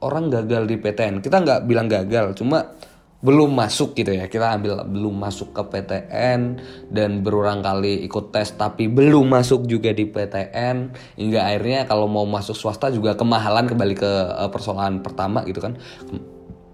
orang 0.00 0.32
gagal 0.32 0.64
di 0.66 0.76
PTN 0.80 1.20
kita 1.20 1.42
nggak 1.44 1.60
bilang 1.68 1.86
gagal 1.86 2.36
cuma 2.36 2.72
belum 3.20 3.52
masuk 3.52 3.92
gitu 3.96 4.16
ya. 4.16 4.26
Kita 4.26 4.56
ambil 4.56 4.84
belum 4.88 5.14
masuk 5.20 5.52
ke 5.52 5.62
PTN 5.68 6.40
dan 6.88 7.20
berulang 7.20 7.60
kali 7.60 8.04
ikut 8.08 8.32
tes 8.32 8.56
tapi 8.56 8.88
belum 8.88 9.28
masuk 9.28 9.68
juga 9.68 9.92
di 9.92 10.08
PTN 10.08 10.76
hingga 11.20 11.40
akhirnya 11.44 11.84
kalau 11.84 12.08
mau 12.08 12.24
masuk 12.24 12.56
swasta 12.56 12.88
juga 12.88 13.14
kemahalan 13.14 13.68
kembali 13.68 13.94
ke 13.94 14.12
uh, 14.40 14.48
persoalan 14.48 15.04
pertama 15.04 15.44
gitu 15.44 15.60
kan. 15.60 15.76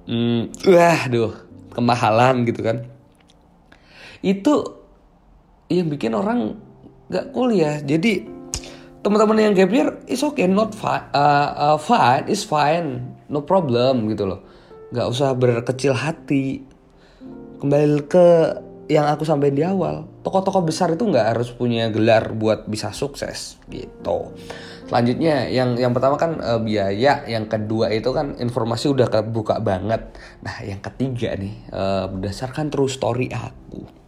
Hmm, 0.07 0.55
wah 0.71 1.01
duh 1.11 1.35
kemahalan 1.75 2.47
gitu 2.47 2.63
kan. 2.63 2.87
Itu 4.23 4.83
yang 5.67 5.91
bikin 5.91 6.15
orang 6.15 6.55
gak 7.11 7.35
kuliah. 7.35 7.83
Jadi 7.83 8.37
teman-teman 9.07 9.39
yang 9.39 9.55
gap 9.55 9.71
year 9.71 9.89
is 10.11 10.19
okay 10.27 10.51
not 10.51 10.75
fine 10.75 11.07
uh, 11.15 11.55
uh, 11.55 11.79
fine 11.79 12.27
is 12.27 12.43
fine 12.43 13.15
no 13.31 13.47
problem 13.47 14.11
gitu 14.11 14.27
loh 14.27 14.43
nggak 14.91 15.07
usah 15.11 15.35
berkecil 15.35 15.95
hati. 15.97 16.63
Kembali 17.57 18.05
ke 18.07 18.27
yang 18.87 19.11
aku 19.11 19.27
sampaikan 19.27 19.57
di 19.59 19.65
awal 19.67 20.07
tokoh-tokoh 20.23 20.63
besar 20.63 20.95
itu 20.95 21.03
nggak 21.03 21.35
harus 21.35 21.51
punya 21.51 21.91
gelar 21.91 22.31
buat 22.35 22.71
bisa 22.71 22.95
sukses 22.95 23.59
gitu. 23.67 24.31
Selanjutnya 24.87 25.51
yang 25.51 25.75
yang 25.75 25.91
pertama 25.91 26.15
kan 26.15 26.39
e, 26.39 26.53
biaya 26.63 27.27
yang 27.27 27.51
kedua 27.51 27.91
itu 27.91 28.15
kan 28.15 28.39
informasi 28.39 28.95
udah 28.95 29.11
kebuka 29.11 29.59
banget. 29.59 30.15
Nah 30.47 30.63
yang 30.63 30.79
ketiga 30.79 31.35
nih 31.35 31.55
e, 31.67 31.83
berdasarkan 32.15 32.71
true 32.71 32.91
story 32.91 33.27
aku 33.35 34.06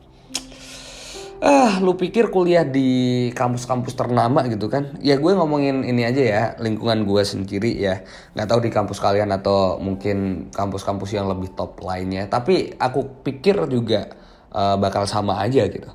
ah 1.38 1.78
lu 1.78 1.94
pikir 1.94 2.34
kuliah 2.34 2.66
di 2.66 3.30
kampus-kampus 3.30 3.94
ternama 3.94 4.42
gitu 4.50 4.66
kan? 4.66 4.98
Ya 4.98 5.18
gue 5.18 5.32
ngomongin 5.34 5.86
ini 5.86 6.02
aja 6.02 6.22
ya 6.22 6.42
lingkungan 6.58 7.06
gue 7.06 7.22
sendiri 7.22 7.72
ya. 7.78 8.02
Nggak 8.34 8.48
tahu 8.50 8.60
di 8.66 8.70
kampus 8.74 8.98
kalian 8.98 9.30
atau 9.30 9.78
mungkin 9.78 10.48
kampus-kampus 10.50 11.14
yang 11.14 11.30
lebih 11.30 11.54
top 11.54 11.78
lainnya. 11.82 12.26
Tapi 12.26 12.74
aku 12.76 13.22
pikir 13.22 13.70
juga 13.70 14.10
uh, 14.52 14.76
bakal 14.76 15.06
sama 15.06 15.38
aja 15.38 15.66
gitu. 15.70 15.90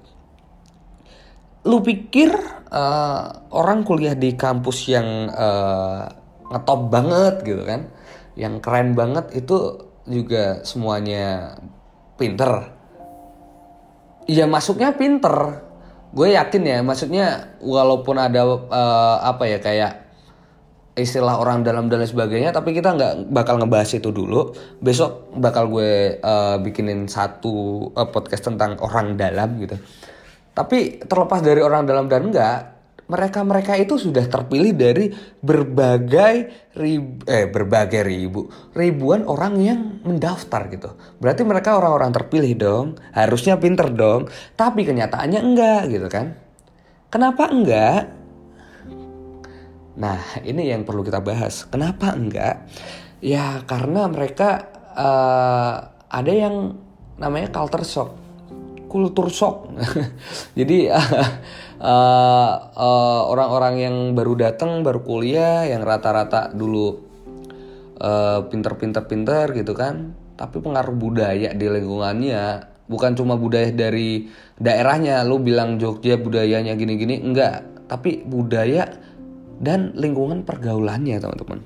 Lu 1.67 1.79
pikir 1.79 2.31
uh, 2.71 3.23
orang 3.51 3.88
kuliah 3.88 4.15
di 4.15 4.35
kampus 4.35 4.91
yang 4.91 5.31
uh, 5.31 6.07
ngetop 6.51 6.91
banget 6.91 7.35
gitu 7.43 7.63
kan? 7.63 7.91
Yang 8.39 8.65
keren 8.65 8.95
banget 8.97 9.31
itu 9.38 9.88
juga 10.03 10.63
semuanya 10.67 11.55
pinter 12.19 12.72
Iya 14.29 14.47
masuknya 14.47 14.95
pinter. 14.95 15.63
Gue 16.13 16.37
yakin 16.37 16.63
ya 16.63 16.79
maksudnya 16.85 17.57
walaupun 17.59 18.21
ada 18.21 18.45
uh, 18.45 19.17
apa 19.25 19.49
ya 19.49 19.57
kayak 19.57 19.93
istilah 20.93 21.41
orang 21.41 21.65
dalam 21.65 21.89
dan 21.89 22.05
sebagainya 22.05 22.53
tapi 22.53 22.69
kita 22.69 22.93
nggak 22.93 23.13
bakal 23.33 23.57
ngebahas 23.57 23.97
itu 23.97 24.13
dulu. 24.13 24.53
Besok 24.79 25.33
bakal 25.41 25.67
gue 25.73 26.21
uh, 26.21 26.61
bikinin 26.61 27.09
satu 27.09 27.89
uh, 27.97 28.07
podcast 28.13 28.45
tentang 28.45 28.77
orang 28.79 29.17
dalam 29.17 29.57
gitu. 29.57 29.75
Tapi 30.53 31.01
terlepas 31.01 31.41
dari 31.41 31.65
orang 31.65 31.89
dalam 31.89 32.05
dan 32.05 32.29
enggak 32.29 32.72
mereka-mereka 33.07 33.75
itu 33.75 34.00
sudah 34.00 34.24
terpilih 34.27 34.74
dari 34.74 35.12
berbagai 35.43 36.33
ribu, 36.79 37.24
eh 37.27 37.45
berbagai 37.51 38.01
ribu 38.01 38.48
ribuan 38.72 39.27
orang 39.27 39.53
yang 39.60 39.79
mendaftar 40.07 40.72
gitu. 40.72 40.95
Berarti 41.19 41.43
mereka 41.43 41.75
orang-orang 41.77 42.15
terpilih 42.15 42.53
dong, 42.55 42.88
harusnya 43.12 43.60
pinter 43.60 43.91
dong. 43.91 44.31
Tapi 44.55 44.88
kenyataannya 44.88 45.39
enggak 45.39 45.81
gitu 45.91 46.07
kan? 46.07 46.36
Kenapa 47.12 47.51
enggak? 47.51 48.10
Nah 49.93 50.19
ini 50.41 50.74
yang 50.74 50.81
perlu 50.88 51.05
kita 51.05 51.22
bahas. 51.22 51.69
Kenapa 51.69 52.17
enggak? 52.17 52.65
Ya 53.24 53.62
karena 53.69 54.10
mereka 54.10 54.67
uh, 54.98 55.75
ada 56.10 56.31
yang 56.33 56.77
namanya 57.17 57.53
culture 57.53 57.86
shock, 57.86 58.17
kultur 58.93 59.33
shock. 59.33 59.73
Jadi 60.59 60.93
uh, 60.93 61.01
uh, 62.77 63.21
orang-orang 63.33 63.75
yang 63.81 63.95
baru 64.13 64.38
datang 64.38 64.85
baru 64.85 65.01
kuliah 65.01 65.65
yang 65.65 65.81
rata-rata 65.81 66.53
dulu 66.53 67.13
uh, 67.97 68.45
pinter-pinter-pinter 68.47 69.57
gitu 69.57 69.73
kan 69.73 70.13
tapi 70.33 70.59
pengaruh 70.59 70.97
budaya 70.97 71.53
di 71.53 71.65
lingkungannya 71.69 72.73
bukan 72.89 73.15
cuma 73.15 73.39
budaya 73.39 73.69
dari 73.71 74.27
daerahnya 74.57 75.23
lu 75.23 75.39
bilang 75.39 75.79
Jogja 75.79 76.19
budayanya 76.19 76.75
gini-gini 76.75 77.21
enggak 77.21 77.63
tapi 77.88 78.25
budaya 78.25 78.89
dan 79.62 79.95
lingkungan 79.95 80.43
pergaulannya 80.43 81.21
teman-teman 81.21 81.63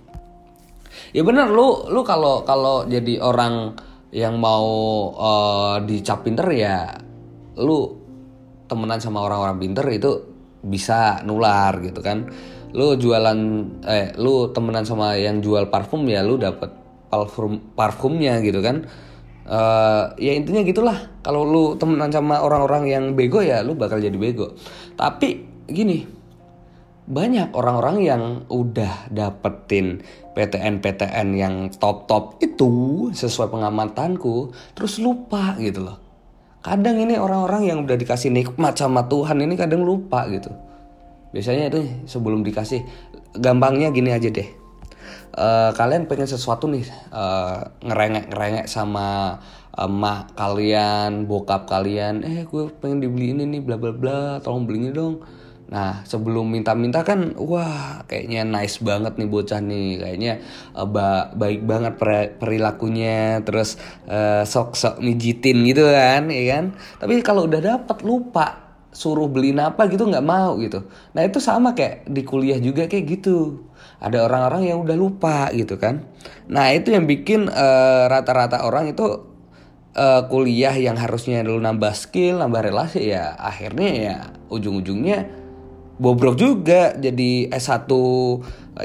ya 1.15 1.23
benar 1.23 1.49
lu 1.49 1.87
lu 1.89 2.01
kalau 2.03 2.43
kalau 2.43 2.85
jadi 2.85 3.23
orang 3.23 3.73
yang 4.11 4.39
mau 4.39 4.67
uh, 5.15 5.75
dicap 5.83 6.23
pinter 6.23 6.47
ya 6.53 7.06
lu 7.57 7.97
temenan 8.69 8.99
sama 9.01 9.23
orang-orang 9.23 9.57
pinter 9.57 9.85
itu 9.89 10.11
bisa 10.61 11.23
nular 11.23 11.79
gitu 11.81 12.03
kan. 12.03 12.29
Lu 12.75 12.99
jualan 12.99 13.39
eh 13.87 14.13
lu 14.19 14.51
temenan 14.51 14.83
sama 14.83 15.15
yang 15.15 15.39
jual 15.39 15.71
parfum 15.71 16.03
ya 16.05 16.21
lu 16.21 16.37
dapet 16.37 16.69
parfum 17.07 17.73
parfumnya 17.73 18.43
gitu 18.43 18.59
kan. 18.59 18.85
Uh, 19.47 20.11
ya 20.19 20.35
intinya 20.35 20.61
gitulah. 20.61 20.97
Kalau 21.23 21.47
lu 21.47 21.79
temenan 21.79 22.11
sama 22.11 22.43
orang-orang 22.43 22.83
yang 22.91 23.03
bego 23.15 23.39
ya 23.39 23.63
lu 23.63 23.73
bakal 23.79 23.97
jadi 24.03 24.15
bego. 24.15 24.53
Tapi 24.99 25.47
gini 25.67 26.17
banyak 27.07 27.55
orang-orang 27.55 27.97
yang 28.03 28.23
udah 28.51 29.07
dapetin 29.07 30.03
PTN-PTN 30.35 31.27
yang 31.39 31.55
top-top 31.71 32.35
itu 32.43 32.67
sesuai 33.15 33.47
pengamatanku 33.47 34.51
terus 34.75 34.99
lupa 34.99 35.55
gitu 35.55 35.87
loh 35.87 36.06
kadang 36.67 36.99
ini 36.99 37.15
orang-orang 37.15 37.63
yang 37.67 37.77
udah 37.87 37.95
dikasih 37.95 38.29
nikmat 38.29 38.75
sama 38.75 39.07
Tuhan 39.07 39.39
ini 39.39 39.55
kadang 39.55 39.87
lupa 39.87 40.27
gitu. 40.27 40.51
Biasanya 41.31 41.71
itu 41.71 41.87
sebelum 42.07 42.43
dikasih 42.43 42.83
gampangnya 43.39 43.91
gini 43.95 44.11
aja 44.11 44.27
deh. 44.27 44.49
Uh, 45.37 45.69
kalian 45.77 46.09
pengen 46.09 46.25
sesuatu 46.25 46.65
nih 46.65 46.87
uh, 47.13 47.71
ngerengek 47.85 48.33
ngerengek 48.33 48.65
sama 48.65 49.37
emak 49.77 50.33
kalian 50.33 51.29
bokap 51.29 51.69
kalian. 51.69 52.25
Eh 52.25 52.43
gue 52.43 52.73
pengen 52.81 52.99
dibeli 52.99 53.31
ini 53.37 53.59
bla 53.61 53.77
bla 53.77 53.93
bla 53.93 54.19
tolong 54.41 54.65
beli 54.65 54.87
ini 54.87 54.91
dong 54.91 55.21
Nah 55.67 56.03
sebelum 56.07 56.47
minta-minta 56.47 57.03
kan 57.03 57.35
wah 57.35 58.03
kayaknya 58.07 58.47
nice 58.47 58.79
banget 58.79 59.19
nih 59.19 59.29
bocah 59.29 59.59
nih. 59.59 59.89
Kayaknya 59.99 60.33
uh, 60.75 60.87
ba 60.87 61.31
baik 61.35 61.67
banget 61.67 61.93
perilakunya. 62.39 63.43
Terus 63.43 63.75
uh, 64.07 64.47
sok-sok 64.47 65.03
mijitin 65.03 65.63
gitu 65.67 65.87
kan 65.87 66.31
ya 66.31 66.43
kan? 66.57 66.65
Tapi 66.99 67.19
kalau 67.21 67.45
udah 67.45 67.59
dapat 67.59 67.97
lupa 68.03 68.67
suruh 68.97 69.29
beli 69.29 69.53
apa 69.53 69.85
gitu 69.91 70.09
nggak 70.09 70.25
mau 70.25 70.57
gitu. 70.57 70.87
Nah 71.13 71.21
itu 71.21 71.37
sama 71.37 71.77
kayak 71.77 72.09
di 72.09 72.25
kuliah 72.25 72.57
juga 72.57 72.89
kayak 72.89 73.05
gitu. 73.19 73.67
Ada 74.01 74.25
orang-orang 74.25 74.73
yang 74.73 74.81
udah 74.81 74.97
lupa 74.97 75.53
gitu 75.53 75.77
kan. 75.77 76.07
Nah 76.49 76.73
itu 76.73 76.89
yang 76.93 77.05
bikin 77.05 77.45
eh, 77.49 78.03
rata-rata 78.09 78.61
uh, 78.61 78.69
orang 78.69 78.93
itu 78.93 79.05
uh, 79.97 80.21
kuliah 80.29 80.73
yang 80.77 80.95
harusnya 80.95 81.41
dulu 81.41 81.59
nambah 81.59 81.93
skill 81.97 82.39
nambah 82.39 82.69
relasi 82.69 83.11
ya 83.11 83.33
akhirnya 83.35 83.89
ya 83.89 84.15
ujung-ujungnya 84.53 85.36
bobrok 85.97 86.37
juga 86.37 86.93
jadi 86.93 87.49
S1 87.49 87.89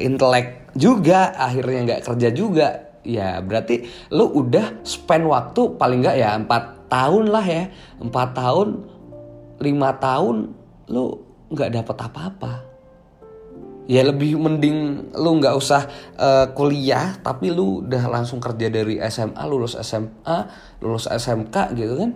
intelek 0.01 0.73
juga 0.73 1.37
akhirnya 1.37 1.81
nggak 1.89 2.03
kerja 2.09 2.29
juga. 2.33 2.69
Ya 3.03 3.43
berarti 3.43 3.85
lu 4.15 4.31
udah 4.31 4.85
spend 4.87 5.27
waktu 5.29 5.75
paling 5.77 6.07
nggak 6.07 6.17
ya 6.17 6.31
empat 6.39 6.89
tahun 6.89 7.29
lah 7.29 7.45
ya. 7.45 7.65
Empat 8.01 8.29
tahun 8.33 8.69
lima 9.61 9.91
tahun 10.01 10.57
lu 10.89 11.21
nggak 11.53 11.71
dapat 11.83 11.97
apa-apa. 12.09 12.53
Ya 13.91 14.07
lebih 14.07 14.39
mending 14.39 15.11
lu 15.19 15.31
nggak 15.43 15.59
usah 15.59 15.91
uh, 16.15 16.47
kuliah 16.55 17.19
tapi 17.21 17.51
lu 17.51 17.83
udah 17.83 18.07
langsung 18.07 18.39
kerja 18.39 18.71
dari 18.71 19.03
SMA 19.11 19.43
lulus 19.51 19.75
SMA 19.83 20.39
lulus 20.81 21.11
SMK 21.11 21.75
gitu 21.75 21.99
kan. 21.99 22.15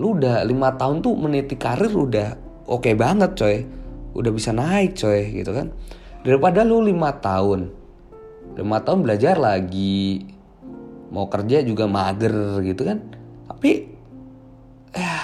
Lu 0.00 0.16
udah 0.16 0.42
lima 0.42 0.72
tahun 0.74 1.04
tuh 1.04 1.14
meniti 1.14 1.60
karir 1.60 1.92
udah 1.92 2.28
oke 2.64 2.88
okay 2.88 2.94
banget 2.96 3.36
coy 3.36 3.56
udah 4.12 4.30
bisa 4.32 4.54
naik 4.54 4.96
coy 4.96 5.42
gitu 5.42 5.50
kan. 5.52 5.72
Daripada 6.22 6.64
lu 6.64 6.84
lima 6.84 7.12
tahun 7.16 7.78
lima 8.58 8.82
tahun 8.82 9.06
belajar 9.06 9.38
lagi 9.38 10.26
mau 11.14 11.30
kerja 11.30 11.62
juga 11.62 11.86
mager 11.86 12.58
gitu 12.66 12.82
kan. 12.82 12.98
Tapi 13.46 13.70
ya 14.92 15.16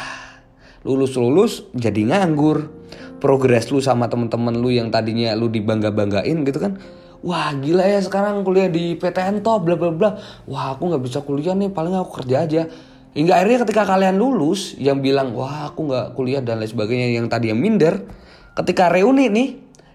lulus 0.86 1.18
lulus 1.18 1.52
jadi 1.74 2.14
nganggur. 2.14 2.86
Progres 3.18 3.72
lu 3.72 3.80
sama 3.80 4.04
temen-temen 4.12 4.52
lu 4.60 4.68
yang 4.68 4.92
tadinya 4.92 5.32
lu 5.32 5.48
dibangga 5.48 5.88
banggain 5.88 6.44
gitu 6.44 6.60
kan. 6.60 6.76
Wah 7.24 7.56
gila 7.56 7.88
ya 7.88 8.04
sekarang 8.04 8.44
kuliah 8.44 8.68
di 8.68 9.00
PTN 9.00 9.40
top 9.40 9.64
bla 9.64 9.80
bla 9.80 9.90
bla. 9.90 10.10
Wah 10.44 10.76
aku 10.76 10.92
nggak 10.92 11.02
bisa 11.08 11.24
kuliah 11.24 11.56
nih 11.56 11.72
paling 11.72 11.96
aku 11.96 12.20
kerja 12.20 12.44
aja. 12.44 12.62
Hingga 13.16 13.32
akhirnya 13.40 13.58
ketika 13.64 13.82
kalian 13.88 14.20
lulus 14.20 14.76
yang 14.76 15.00
bilang 15.00 15.32
wah 15.32 15.72
aku 15.72 15.88
nggak 15.88 16.06
kuliah 16.12 16.44
dan 16.44 16.60
lain 16.60 16.68
sebagainya 16.68 17.16
yang 17.16 17.26
tadi 17.32 17.48
yang 17.48 17.58
minder 17.62 18.04
ketika 18.54 18.90
reuni 18.90 19.30
nih 19.30 19.48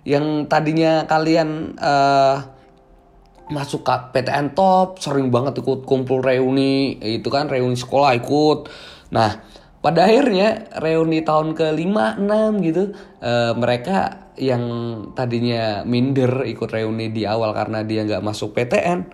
yang 0.07 0.47
tadinya 0.47 1.03
kalian 1.07 1.75
uh, 1.79 2.37
masuk 3.49 3.81
ke 3.81 3.95
PTN 4.13 4.53
top 4.53 5.01
sering 5.01 5.33
banget 5.33 5.59
ikut 5.59 5.83
kumpul 5.83 6.21
reuni 6.21 7.01
itu 7.01 7.27
kan 7.33 7.49
reuni 7.49 7.75
sekolah 7.75 8.13
ikut. 8.19 8.69
Nah 9.15 9.41
pada 9.79 10.05
akhirnya 10.05 10.69
reuni 10.83 11.23
tahun 11.23 11.55
ke 11.55 11.71
5 11.71 12.19
6 12.19 12.67
gitu 12.67 12.83
uh, 13.23 13.55
mereka 13.55 14.27
yang 14.39 14.63
tadinya 15.15 15.83
minder 15.83 16.47
ikut 16.47 16.67
reuni 16.71 17.11
di 17.11 17.23
awal 17.27 17.51
karena 17.51 17.83
dia 17.83 18.03
nggak 18.07 18.23
masuk 18.23 18.55
PTN 18.55 19.07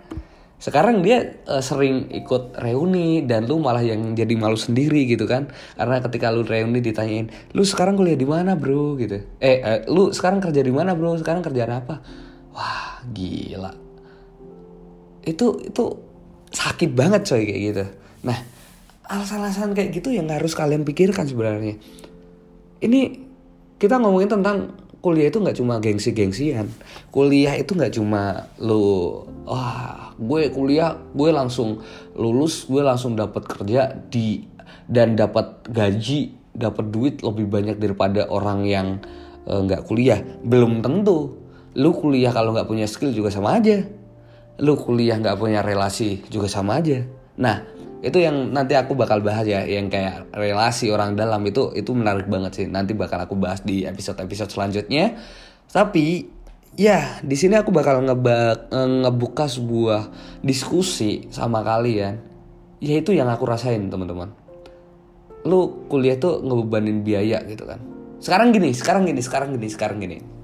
sekarang 0.56 1.04
dia 1.04 1.36
uh, 1.44 1.60
sering 1.60 2.08
ikut 2.08 2.56
reuni 2.56 3.20
dan 3.28 3.44
lu 3.44 3.60
malah 3.60 3.84
yang 3.84 4.16
jadi 4.16 4.32
malu 4.40 4.56
sendiri 4.56 5.04
gitu 5.04 5.28
kan. 5.28 5.52
Karena 5.76 6.00
ketika 6.00 6.32
lu 6.32 6.48
reuni 6.48 6.80
ditanyain 6.80 7.28
lu 7.52 7.60
sekarang 7.60 7.94
kuliah 7.96 8.16
di 8.16 8.24
mana 8.24 8.56
bro? 8.56 8.96
gitu. 8.96 9.20
Eh 9.36 9.60
uh, 9.60 9.78
lu 9.92 10.16
sekarang 10.16 10.40
kerja 10.40 10.64
di 10.64 10.72
mana 10.72 10.96
bro? 10.96 11.12
Sekarang 11.20 11.44
kerjaan 11.44 11.76
apa? 11.76 12.00
Wah 12.56 13.04
gila. 13.12 13.72
Itu 15.28 15.60
itu 15.60 15.84
sakit 16.48 16.96
banget 16.96 17.28
coy 17.28 17.44
kayak 17.44 17.60
gitu. 17.60 17.84
Nah 18.24 18.38
alasan-alasan 19.06 19.76
kayak 19.76 19.92
gitu 19.92 20.08
yang 20.08 20.26
harus 20.32 20.56
kalian 20.56 20.88
pikirkan 20.88 21.28
sebenarnya. 21.28 21.76
Ini 22.80 23.00
kita 23.76 24.00
ngomongin 24.00 24.40
tentang 24.40 24.72
kuliah 25.06 25.30
itu 25.30 25.38
nggak 25.38 25.62
cuma 25.62 25.78
gengsi-gengsian. 25.78 26.66
Kuliah 27.14 27.54
itu 27.54 27.78
nggak 27.78 27.94
cuma 27.94 28.50
lu 28.58 29.22
wah 29.46 30.10
gue 30.18 30.50
kuliah 30.50 30.98
gue 31.14 31.30
langsung 31.30 31.78
lulus 32.18 32.66
gue 32.66 32.82
langsung 32.82 33.14
dapat 33.14 33.46
kerja 33.46 33.94
di 34.10 34.42
dan 34.90 35.14
dapat 35.14 35.70
gaji 35.70 36.34
dapat 36.50 36.90
duit 36.90 37.22
lebih 37.22 37.46
banyak 37.46 37.78
daripada 37.78 38.26
orang 38.26 38.66
yang 38.66 38.98
eh, 39.46 39.60
nggak 39.62 39.82
uh, 39.82 39.86
kuliah. 39.86 40.18
Belum 40.42 40.82
tentu. 40.82 41.38
Lu 41.78 41.94
kuliah 41.94 42.34
kalau 42.34 42.50
nggak 42.50 42.66
punya 42.66 42.90
skill 42.90 43.14
juga 43.14 43.30
sama 43.30 43.62
aja. 43.62 43.86
Lu 44.58 44.74
kuliah 44.74 45.22
nggak 45.22 45.38
punya 45.38 45.62
relasi 45.62 46.26
juga 46.26 46.50
sama 46.50 46.82
aja. 46.82 47.06
Nah 47.38 47.62
itu 48.06 48.22
yang 48.22 48.54
nanti 48.54 48.78
aku 48.78 48.94
bakal 48.94 49.18
bahas 49.18 49.42
ya 49.42 49.66
yang 49.66 49.90
kayak 49.90 50.30
relasi 50.30 50.94
orang 50.94 51.18
dalam 51.18 51.42
itu 51.42 51.74
itu 51.74 51.90
menarik 51.90 52.30
banget 52.30 52.62
sih. 52.62 52.66
Nanti 52.70 52.94
bakal 52.94 53.18
aku 53.26 53.34
bahas 53.34 53.66
di 53.66 53.82
episode 53.82 54.22
episode 54.22 54.54
selanjutnya. 54.54 55.18
Tapi 55.66 56.22
ya 56.78 57.18
di 57.26 57.34
sini 57.34 57.58
aku 57.58 57.74
bakal 57.74 58.06
ngeba 58.06 58.70
ngebuka 58.70 59.50
sebuah 59.50 60.14
diskusi 60.46 61.26
sama 61.34 61.66
kalian. 61.66 62.22
Yaitu 62.78 63.10
yang 63.10 63.26
aku 63.26 63.42
rasain 63.42 63.90
teman-teman. 63.90 64.30
Lu 65.42 65.90
kuliah 65.90 66.14
tuh 66.14 66.38
ngebebanin 66.46 67.02
biaya 67.02 67.42
gitu 67.42 67.66
kan. 67.66 67.82
Sekarang 68.22 68.54
gini 68.54 68.70
sekarang 68.70 69.02
gini 69.02 69.18
sekarang 69.18 69.50
gini 69.58 69.66
sekarang 69.66 69.98
gini 69.98 70.35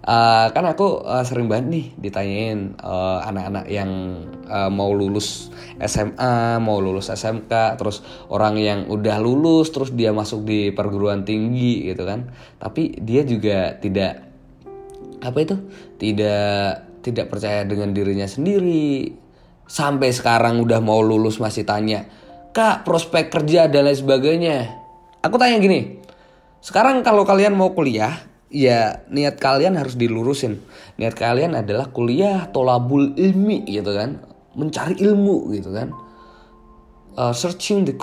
Uh, 0.00 0.48
kan 0.56 0.64
aku 0.64 1.04
uh, 1.04 1.20
sering 1.28 1.44
banget 1.44 1.66
nih 1.68 1.86
ditanyain 2.00 2.72
uh, 2.80 3.20
anak-anak 3.20 3.68
yang 3.68 4.24
uh, 4.48 4.72
mau 4.72 4.96
lulus 4.96 5.52
SMA, 5.76 6.56
mau 6.56 6.80
lulus 6.80 7.12
SMK, 7.12 7.76
terus 7.76 8.00
orang 8.32 8.56
yang 8.56 8.88
udah 8.88 9.20
lulus 9.20 9.68
terus 9.68 9.92
dia 9.92 10.08
masuk 10.16 10.48
di 10.48 10.72
perguruan 10.72 11.28
tinggi 11.28 11.84
gitu 11.84 12.08
kan. 12.08 12.32
Tapi 12.56 12.96
dia 12.96 13.28
juga 13.28 13.76
tidak 13.76 14.24
apa 15.20 15.38
itu? 15.44 15.56
Tidak 16.00 16.72
tidak 17.04 17.26
percaya 17.28 17.68
dengan 17.68 17.92
dirinya 17.92 18.24
sendiri. 18.24 19.12
Sampai 19.68 20.16
sekarang 20.16 20.64
udah 20.64 20.80
mau 20.80 21.04
lulus 21.04 21.36
masih 21.36 21.68
tanya, 21.68 22.08
"Kak, 22.56 22.88
prospek 22.88 23.28
kerja 23.28 23.68
dan 23.68 23.84
lain 23.84 24.00
sebagainya." 24.00 24.58
Aku 25.20 25.36
tanya 25.36 25.60
gini, 25.60 26.00
sekarang 26.64 27.04
kalau 27.04 27.28
kalian 27.28 27.52
mau 27.52 27.76
kuliah, 27.76 28.29
ya 28.50 29.06
niat 29.08 29.38
kalian 29.38 29.78
harus 29.78 29.94
dilurusin. 29.94 30.60
Niat 30.98 31.14
kalian 31.16 31.56
adalah 31.56 31.88
kuliah 31.88 32.50
tolabul 32.50 33.14
ilmi 33.14 33.64
gitu 33.64 33.94
kan, 33.94 34.20
mencari 34.58 34.98
ilmu 34.98 35.54
gitu 35.54 35.70
kan. 35.72 35.94
Uh, 37.10 37.34
searching 37.34 37.82
the 37.82 37.94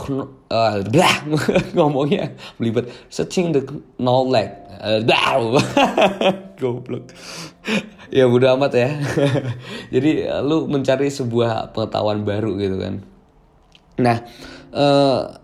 uh, 0.52 0.84
ngomongnya 1.78 2.36
belibet. 2.60 2.92
Searching 3.08 3.56
the 3.56 3.64
knowledge. 4.00 4.52
Uh, 4.78 5.02
goblok. 6.60 7.12
Ya 8.08 8.28
udah 8.28 8.56
amat 8.56 8.72
ya. 8.76 8.90
Jadi 9.94 10.28
uh, 10.28 10.44
lu 10.44 10.68
mencari 10.68 11.12
sebuah 11.12 11.72
pengetahuan 11.76 12.24
baru 12.24 12.56
gitu 12.60 12.78
kan. 12.80 13.04
Nah 13.98 14.22
uh, 14.76 15.40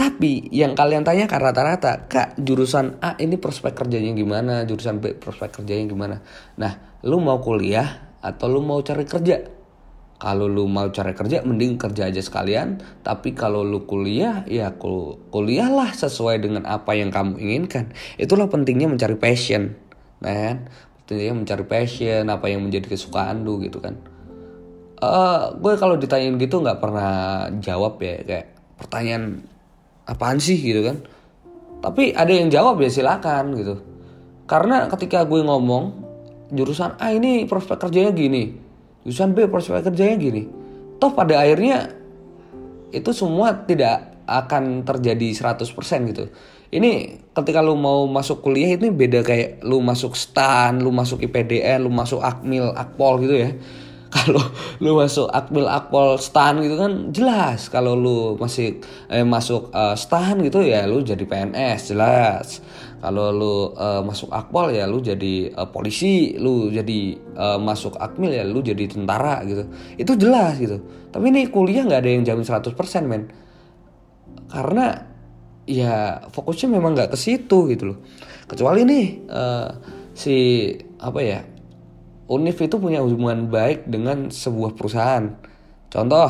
tapi 0.00 0.48
yang 0.48 0.72
kalian 0.72 1.04
tanya 1.04 1.28
tanyakan 1.28 1.40
rata-rata, 1.52 1.92
kak 2.08 2.40
jurusan 2.40 2.96
A 3.04 3.20
ini 3.20 3.36
prospek 3.36 3.84
kerjanya 3.84 4.16
gimana, 4.16 4.64
jurusan 4.64 4.96
B 4.96 5.12
prospek 5.12 5.60
kerjanya 5.60 5.92
gimana. 5.92 6.16
Nah, 6.56 7.00
lu 7.04 7.20
mau 7.20 7.36
kuliah 7.44 8.16
atau 8.24 8.48
lu 8.48 8.64
mau 8.64 8.80
cari 8.80 9.04
kerja? 9.04 9.44
Kalau 10.16 10.48
lu 10.48 10.64
mau 10.72 10.88
cari 10.88 11.12
kerja, 11.12 11.44
mending 11.44 11.76
kerja 11.76 12.08
aja 12.08 12.16
sekalian. 12.24 12.80
Tapi 13.04 13.36
kalau 13.36 13.60
lu 13.60 13.84
kuliah, 13.84 14.40
ya 14.48 14.72
kul 14.72 15.20
kuliahlah 15.28 15.92
sesuai 15.92 16.48
dengan 16.48 16.64
apa 16.64 16.96
yang 16.96 17.12
kamu 17.12 17.36
inginkan. 17.36 17.92
Itulah 18.16 18.48
pentingnya 18.48 18.88
mencari 18.88 19.20
passion, 19.20 19.76
nah? 20.24 20.64
Pentingnya 21.04 21.44
mencari 21.44 21.64
passion, 21.68 22.24
apa 22.32 22.48
yang 22.48 22.64
menjadi 22.64 22.88
kesukaan 22.88 23.44
lu 23.44 23.60
gitu 23.60 23.84
kan. 23.84 24.00
Uh, 25.00 25.52
gue 25.60 25.76
kalau 25.76 26.00
ditanyain 26.00 26.40
gitu 26.40 26.64
nggak 26.64 26.80
pernah 26.80 27.48
jawab 27.60 28.00
ya 28.00 28.20
kayak 28.24 28.56
pertanyaan 28.80 29.44
apaan 30.10 30.42
sih? 30.42 30.58
gitu 30.58 30.82
kan. 30.82 30.98
Tapi 31.80 32.12
ada 32.12 32.28
yang 32.34 32.50
jawab 32.50 32.82
ya 32.82 32.90
silakan 32.90 33.54
gitu. 33.54 33.74
Karena 34.50 34.90
ketika 34.90 35.22
gue 35.22 35.40
ngomong 35.40 36.10
jurusan 36.50 36.98
A 36.98 37.14
ini 37.14 37.46
prospek 37.46 37.78
kerjanya 37.78 38.10
gini 38.10 38.58
jurusan 39.06 39.32
B 39.32 39.46
prospek 39.46 39.86
kerjanya 39.86 40.16
gini 40.18 40.42
toh 40.98 41.14
pada 41.14 41.40
akhirnya 41.40 41.94
itu 42.90 43.10
semua 43.14 43.54
tidak 43.54 44.18
akan 44.26 44.86
terjadi 44.86 45.34
100% 45.58 45.66
gitu. 46.10 46.30
Ini 46.70 47.18
ketika 47.34 47.58
lu 47.58 47.74
mau 47.74 48.06
masuk 48.06 48.46
kuliah 48.46 48.78
ini 48.78 48.94
beda 48.94 49.26
kayak 49.26 49.58
lu 49.66 49.82
masuk 49.82 50.14
STAN, 50.14 50.78
lu 50.78 50.94
masuk 50.94 51.18
IPDN, 51.18 51.82
lu 51.82 51.90
masuk 51.90 52.22
Akmil, 52.22 52.70
Akpol 52.78 53.26
gitu 53.26 53.34
ya 53.34 53.50
kalau 54.14 54.42
lu 54.82 54.98
masuk 54.98 55.30
akmil 55.30 55.70
akpol 55.70 56.18
stan 56.18 56.58
gitu 56.58 56.74
kan 56.74 57.14
jelas. 57.14 57.70
Kalau 57.70 57.94
lu 57.94 58.34
masih 58.34 58.82
eh, 59.06 59.22
masuk 59.22 59.70
uh, 59.70 59.94
stan 59.94 60.42
gitu 60.42 60.66
ya 60.66 60.82
lu 60.90 61.06
jadi 61.06 61.22
PNS 61.22 61.94
jelas. 61.94 62.58
Kalau 62.98 63.30
lu 63.30 63.54
uh, 63.78 64.02
masuk 64.02 64.34
akpol 64.34 64.74
ya 64.74 64.90
lu 64.90 64.98
jadi 64.98 65.54
uh, 65.54 65.70
polisi. 65.70 66.34
Lu 66.34 66.74
jadi 66.74 67.22
uh, 67.38 67.58
masuk 67.62 67.94
akmil 68.02 68.34
ya 68.34 68.42
lu 68.42 68.58
jadi 68.58 68.82
tentara 68.90 69.46
gitu. 69.46 69.70
Itu 69.94 70.18
jelas 70.18 70.58
gitu. 70.58 70.82
Tapi 71.14 71.30
ini 71.30 71.46
kuliah 71.46 71.86
nggak 71.86 72.02
ada 72.02 72.10
yang 72.10 72.26
jamin 72.26 72.42
100% 72.42 72.74
men. 73.06 73.30
Karena 74.50 75.06
ya 75.70 76.18
fokusnya 76.34 76.66
memang 76.66 76.98
nggak 76.98 77.14
ke 77.14 77.18
situ 77.18 77.70
gitu 77.70 77.94
loh. 77.94 77.98
Kecuali 78.50 78.82
nih 78.82 79.06
uh, 79.30 79.70
si 80.18 80.66
apa 80.98 81.20
ya 81.22 81.40
Unif 82.30 82.62
itu 82.62 82.78
punya 82.78 83.02
hubungan 83.02 83.50
baik 83.50 83.90
dengan 83.90 84.30
sebuah 84.30 84.78
perusahaan. 84.78 85.26
Contoh, 85.90 86.28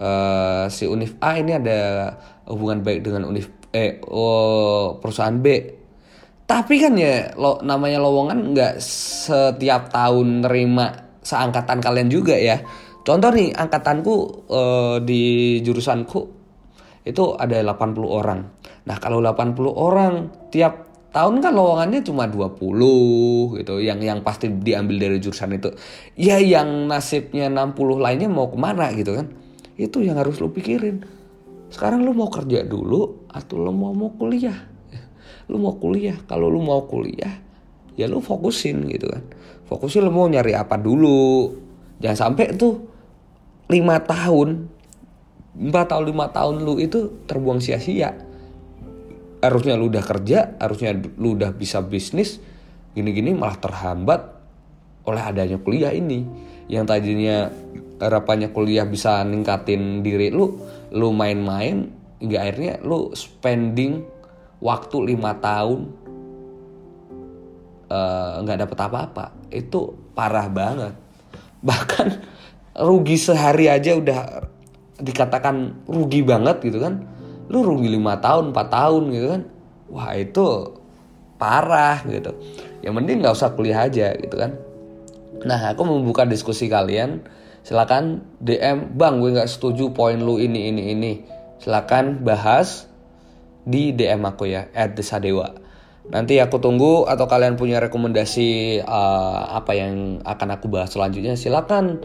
uh, 0.00 0.64
si 0.72 0.88
Unif 0.88 1.20
A 1.20 1.36
ini 1.36 1.60
ada 1.60 2.12
hubungan 2.48 2.80
baik 2.80 3.04
dengan 3.04 3.28
Unif 3.28 3.52
eh 3.70 4.00
oh, 4.08 4.96
perusahaan 4.98 5.36
B. 5.36 5.46
Tapi 6.48 6.74
kan 6.82 6.98
ya 6.98 7.30
lo 7.38 7.62
namanya 7.62 8.02
lowongan 8.02 8.56
nggak 8.56 8.74
setiap 8.82 9.94
tahun 9.94 10.42
nerima 10.42 11.20
seangkatan 11.22 11.78
kalian 11.78 12.08
juga 12.10 12.34
ya. 12.34 12.58
Contoh 13.06 13.30
nih 13.30 13.54
angkatanku 13.54 14.14
uh, 14.50 14.96
di 15.04 15.56
jurusanku 15.62 16.40
itu 17.06 17.24
ada 17.36 17.56
80 17.60 18.02
orang. 18.04 18.40
Nah, 18.84 18.96
kalau 19.00 19.24
80 19.24 19.56
orang 19.72 20.14
tiap 20.52 20.89
tahun 21.10 21.42
kan 21.42 21.52
lowongannya 21.54 22.00
cuma 22.06 22.26
20 22.30 23.58
gitu. 23.60 23.74
Yang 23.82 24.00
yang 24.06 24.18
pasti 24.22 24.46
diambil 24.50 24.96
dari 24.96 25.18
jurusan 25.22 25.54
itu. 25.54 25.70
Ya 26.18 26.38
yang 26.38 26.86
nasibnya 26.86 27.50
60 27.50 27.98
lainnya 27.98 28.30
mau 28.30 28.50
ke 28.50 28.58
mana 28.58 28.90
gitu 28.94 29.18
kan. 29.18 29.30
Itu 29.78 30.02
yang 30.02 30.18
harus 30.18 30.38
lu 30.38 30.50
pikirin. 30.50 31.02
Sekarang 31.70 32.02
lu 32.02 32.14
mau 32.14 32.30
kerja 32.30 32.66
dulu 32.66 33.30
atau 33.30 33.54
lu 33.58 33.70
mau 33.70 33.94
mau 33.94 34.10
kuliah? 34.14 34.56
Lu 35.46 35.58
mau 35.58 35.78
kuliah. 35.78 36.18
Kalau 36.26 36.50
lu 36.50 36.62
mau 36.62 36.86
kuliah 36.86 37.50
ya 38.00 38.08
lu 38.08 38.24
fokusin 38.24 38.88
gitu 38.88 39.12
kan. 39.12 39.22
Fokusin 39.68 40.08
lu 40.08 40.12
mau 40.14 40.24
nyari 40.24 40.56
apa 40.56 40.80
dulu. 40.80 41.52
Jangan 42.00 42.32
sampai 42.32 42.56
tuh 42.56 42.80
lima 43.68 44.00
tahun 44.00 44.66
empat 45.50 45.86
tahun 45.92 46.04
lima 46.08 46.26
tahun 46.32 46.64
lu 46.64 46.80
itu 46.80 47.26
terbuang 47.28 47.60
sia-sia 47.60 48.16
harusnya 49.40 49.74
lu 49.76 49.88
udah 49.88 50.04
kerja 50.04 50.56
harusnya 50.60 50.96
lu 51.16 51.36
udah 51.36 51.50
bisa 51.56 51.80
bisnis 51.80 52.40
gini-gini 52.92 53.32
malah 53.32 53.56
terhambat 53.56 54.20
oleh 55.08 55.22
adanya 55.22 55.56
kuliah 55.56 55.94
ini. 55.94 56.26
Yang 56.70 56.84
tadinya 56.86 57.50
harapannya 57.98 58.54
kuliah 58.54 58.86
bisa 58.86 59.24
ningkatin 59.26 60.06
diri 60.06 60.30
lu 60.30 60.60
lu 60.94 61.10
main-main 61.10 61.90
hingga 62.22 62.38
akhirnya 62.46 62.74
lu 62.84 63.10
spending 63.16 64.04
waktu 64.60 64.96
lima 65.02 65.34
tahun 65.40 65.80
eh, 67.90 68.32
nggak 68.44 68.56
uh, 68.56 68.60
dapet 68.66 68.78
apa-apa. 68.78 69.24
Itu 69.50 70.12
parah 70.14 70.46
banget. 70.46 70.94
Bahkan 71.60 72.06
rugi 72.86 73.18
sehari 73.18 73.66
aja 73.66 73.98
udah 73.98 74.46
dikatakan 75.00 75.88
rugi 75.88 76.20
banget 76.20 76.60
gitu 76.60 76.78
kan 76.78 77.02
lu 77.50 77.66
rugi 77.66 77.90
lima 77.90 78.22
tahun 78.22 78.54
4 78.54 78.70
tahun 78.70 79.02
gitu 79.10 79.26
kan? 79.26 79.42
Wah 79.90 80.14
itu 80.14 80.46
parah 81.34 81.98
gitu. 82.06 82.30
Yang 82.80 82.94
penting 83.02 83.16
nggak 83.26 83.34
usah 83.34 83.50
kuliah 83.58 83.90
aja 83.90 84.14
gitu 84.14 84.36
kan? 84.38 84.54
Nah 85.42 85.74
aku 85.74 85.82
membuka 85.82 86.22
diskusi 86.22 86.70
kalian. 86.70 87.26
Silakan 87.66 88.24
DM 88.40 88.96
bang 88.96 89.20
gue 89.20 89.36
nggak 89.36 89.50
setuju 89.50 89.90
poin 89.90 90.16
lu 90.22 90.38
ini 90.38 90.70
ini 90.70 90.82
ini. 90.94 91.12
Silakan 91.60 92.22
bahas 92.22 92.88
di 93.66 93.92
DM 93.92 94.22
aku 94.24 94.48
ya 94.48 94.70
@desadewa. 94.94 95.52
Nanti 96.10 96.40
aku 96.40 96.58
tunggu 96.58 97.04
atau 97.06 97.28
kalian 97.28 97.54
punya 97.60 97.78
rekomendasi 97.78 98.80
uh, 98.82 99.54
apa 99.54 99.76
yang 99.76 100.24
akan 100.24 100.48
aku 100.56 100.66
bahas 100.66 100.90
selanjutnya 100.90 101.36
silakan 101.36 102.00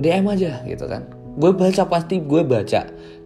DM 0.00 0.26
aja 0.26 0.64
gitu 0.66 0.88
kan? 0.90 1.06
Gue 1.38 1.54
baca 1.54 1.86
pasti 1.86 2.22
gue 2.22 2.42
baca 2.42 2.82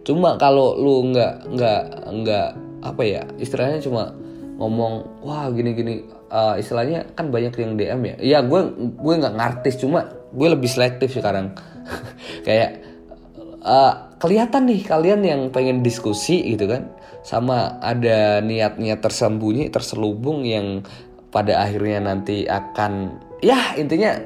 cuma 0.07 0.39
kalau 0.39 0.79
lu 0.79 1.11
nggak 1.11 1.33
nggak 1.53 1.81
nggak 2.23 2.49
apa 2.79 3.01
ya 3.03 3.23
istilahnya 3.37 3.83
cuma 3.83 4.15
ngomong 4.59 5.23
wah 5.23 5.47
gini 5.51 5.71
gini 5.71 5.93
uh, 6.29 6.55
istilahnya 6.55 7.09
kan 7.17 7.31
banyak 7.33 7.53
yang 7.57 7.73
DM 7.75 8.01
ya. 8.05 8.15
Ya 8.19 8.39
gue 8.45 8.61
gue 8.75 9.13
nggak 9.19 9.35
ngartis 9.35 9.79
cuma 9.81 10.11
gue 10.31 10.47
lebih 10.47 10.69
selektif 10.69 11.15
sekarang. 11.15 11.55
Kayak 12.47 12.85
uh, 13.63 14.13
kelihatan 14.21 14.69
nih 14.69 14.81
kalian 14.85 15.21
yang 15.25 15.41
pengen 15.49 15.81
diskusi 15.81 16.43
gitu 16.55 16.69
kan 16.69 16.91
sama 17.23 17.79
ada 17.83 18.39
niat-niat 18.39 19.03
tersembunyi 19.03 19.67
terselubung 19.71 20.47
yang 20.47 20.83
pada 21.29 21.61
akhirnya 21.61 21.99
nanti 21.99 22.47
akan 22.47 23.19
ya 23.43 23.75
intinya 23.75 24.17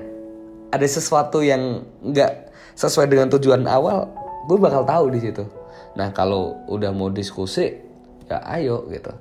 ada 0.74 0.88
sesuatu 0.88 1.42
yang 1.42 1.84
nggak 2.06 2.54
sesuai 2.74 3.10
dengan 3.10 3.30
tujuan 3.34 3.66
awal 3.66 4.10
gue 4.50 4.58
bakal 4.58 4.86
tahu 4.86 5.14
di 5.14 5.20
situ 5.20 5.44
nah 5.94 6.10
kalau 6.10 6.66
udah 6.70 6.90
mau 6.90 7.14
diskusi 7.14 7.70
ya 8.26 8.42
ayo 8.58 8.88
gitu. 8.90 9.14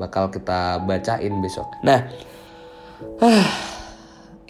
Bakal 0.00 0.32
kita 0.32 0.80
bacain 0.80 1.34
besok. 1.44 1.68
Nah 1.84 2.08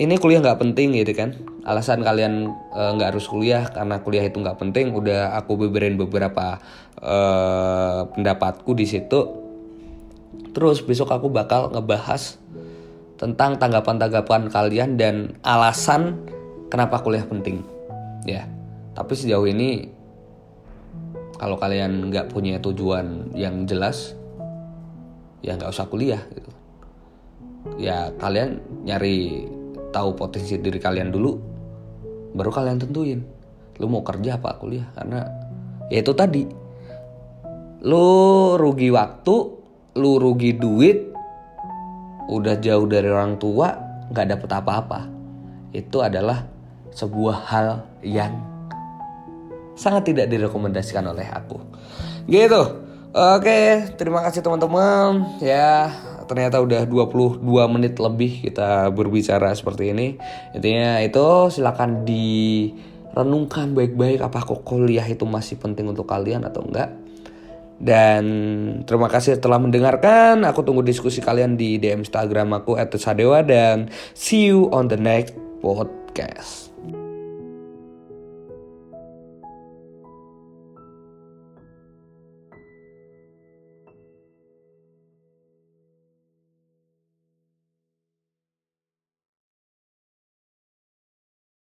ini 0.01 0.15
kuliah 0.17 0.41
nggak 0.41 0.61
penting 0.63 0.97
gitu 0.97 1.13
kan? 1.13 1.37
Alasan 1.67 2.01
kalian 2.01 2.49
eh, 2.73 2.91
nggak 2.97 3.13
harus 3.13 3.27
kuliah 3.29 3.69
karena 3.69 4.01
kuliah 4.01 4.25
itu 4.25 4.41
nggak 4.41 4.57
penting 4.57 4.97
udah 4.97 5.37
aku 5.37 5.61
beberin 5.61 6.01
beberapa 6.01 6.57
uh, 7.03 8.09
pendapatku 8.17 8.73
di 8.73 8.87
situ. 8.89 9.21
Terus 10.51 10.83
besok 10.83 11.15
aku 11.15 11.31
bakal 11.31 11.71
ngebahas 11.71 12.41
tentang 13.21 13.61
tanggapan-tanggapan 13.61 14.49
kalian 14.49 14.97
dan 14.97 15.37
alasan 15.45 16.17
kenapa 16.73 17.05
kuliah 17.05 17.27
penting 17.29 17.61
ya. 18.25 18.49
Tapi 18.97 19.13
sejauh 19.15 19.47
ini 19.47 20.00
kalau 21.41 21.57
kalian 21.57 22.13
nggak 22.13 22.29
punya 22.37 22.61
tujuan 22.61 23.33
yang 23.33 23.65
jelas 23.65 24.13
ya 25.41 25.57
nggak 25.57 25.73
usah 25.73 25.89
kuliah 25.89 26.21
gitu. 26.37 26.53
Ya 27.81 28.13
kalian 28.21 28.61
nyari 28.85 29.49
tahu 29.89 30.13
potensi 30.21 30.61
diri 30.61 30.77
kalian 30.77 31.09
dulu 31.09 31.41
baru 32.37 32.53
kalian 32.53 32.85
tentuin. 32.85 33.25
Lu 33.81 33.89
mau 33.89 34.05
kerja 34.05 34.37
apa 34.37 34.61
kuliah? 34.61 34.85
Karena 34.93 35.25
ya 35.89 36.05
itu 36.05 36.13
tadi. 36.13 36.45
Lu 37.89 38.05
rugi 38.61 38.93
waktu 38.93 39.37
lu 39.97 40.21
rugi 40.21 40.61
duit 40.61 41.09
udah 42.29 42.61
jauh 42.61 42.85
dari 42.85 43.09
orang 43.09 43.41
tua 43.41 43.73
nggak 44.13 44.29
dapet 44.37 44.51
apa-apa. 44.53 45.01
Itu 45.73 46.05
adalah 46.05 46.45
sebuah 46.93 47.37
hal 47.49 47.69
yang 48.05 48.50
sangat 49.81 50.13
tidak 50.13 50.29
direkomendasikan 50.29 51.09
oleh 51.09 51.25
aku. 51.25 51.57
Gitu. 52.29 52.63
Oke, 53.11 53.91
terima 53.97 54.21
kasih 54.23 54.45
teman-teman. 54.45 55.41
Ya, 55.41 55.91
ternyata 56.31 56.63
udah 56.63 56.87
22 56.87 57.43
menit 57.67 57.99
lebih 57.99 58.45
kita 58.45 58.93
berbicara 58.93 59.51
seperti 59.57 59.91
ini. 59.91 60.15
Intinya 60.55 61.03
itu 61.03 61.51
silakan 61.51 62.07
direnungkan 62.07 63.75
baik-baik 63.75 64.23
apakah 64.23 64.63
kuliah 64.63 65.03
itu 65.09 65.27
masih 65.27 65.59
penting 65.59 65.91
untuk 65.91 66.07
kalian 66.07 66.47
atau 66.47 66.63
enggak. 66.63 66.95
Dan 67.81 68.23
terima 68.87 69.11
kasih 69.11 69.43
telah 69.43 69.59
mendengarkan. 69.59 70.47
Aku 70.47 70.63
tunggu 70.63 70.87
diskusi 70.87 71.19
kalian 71.19 71.59
di 71.59 71.83
DM 71.83 72.07
Instagram 72.07 72.63
aku 72.63 72.79
@sadewa 72.95 73.43
dan 73.43 73.91
see 74.13 74.53
you 74.53 74.71
on 74.71 74.87
the 74.87 75.01
next 75.01 75.35
podcast. 75.65 76.70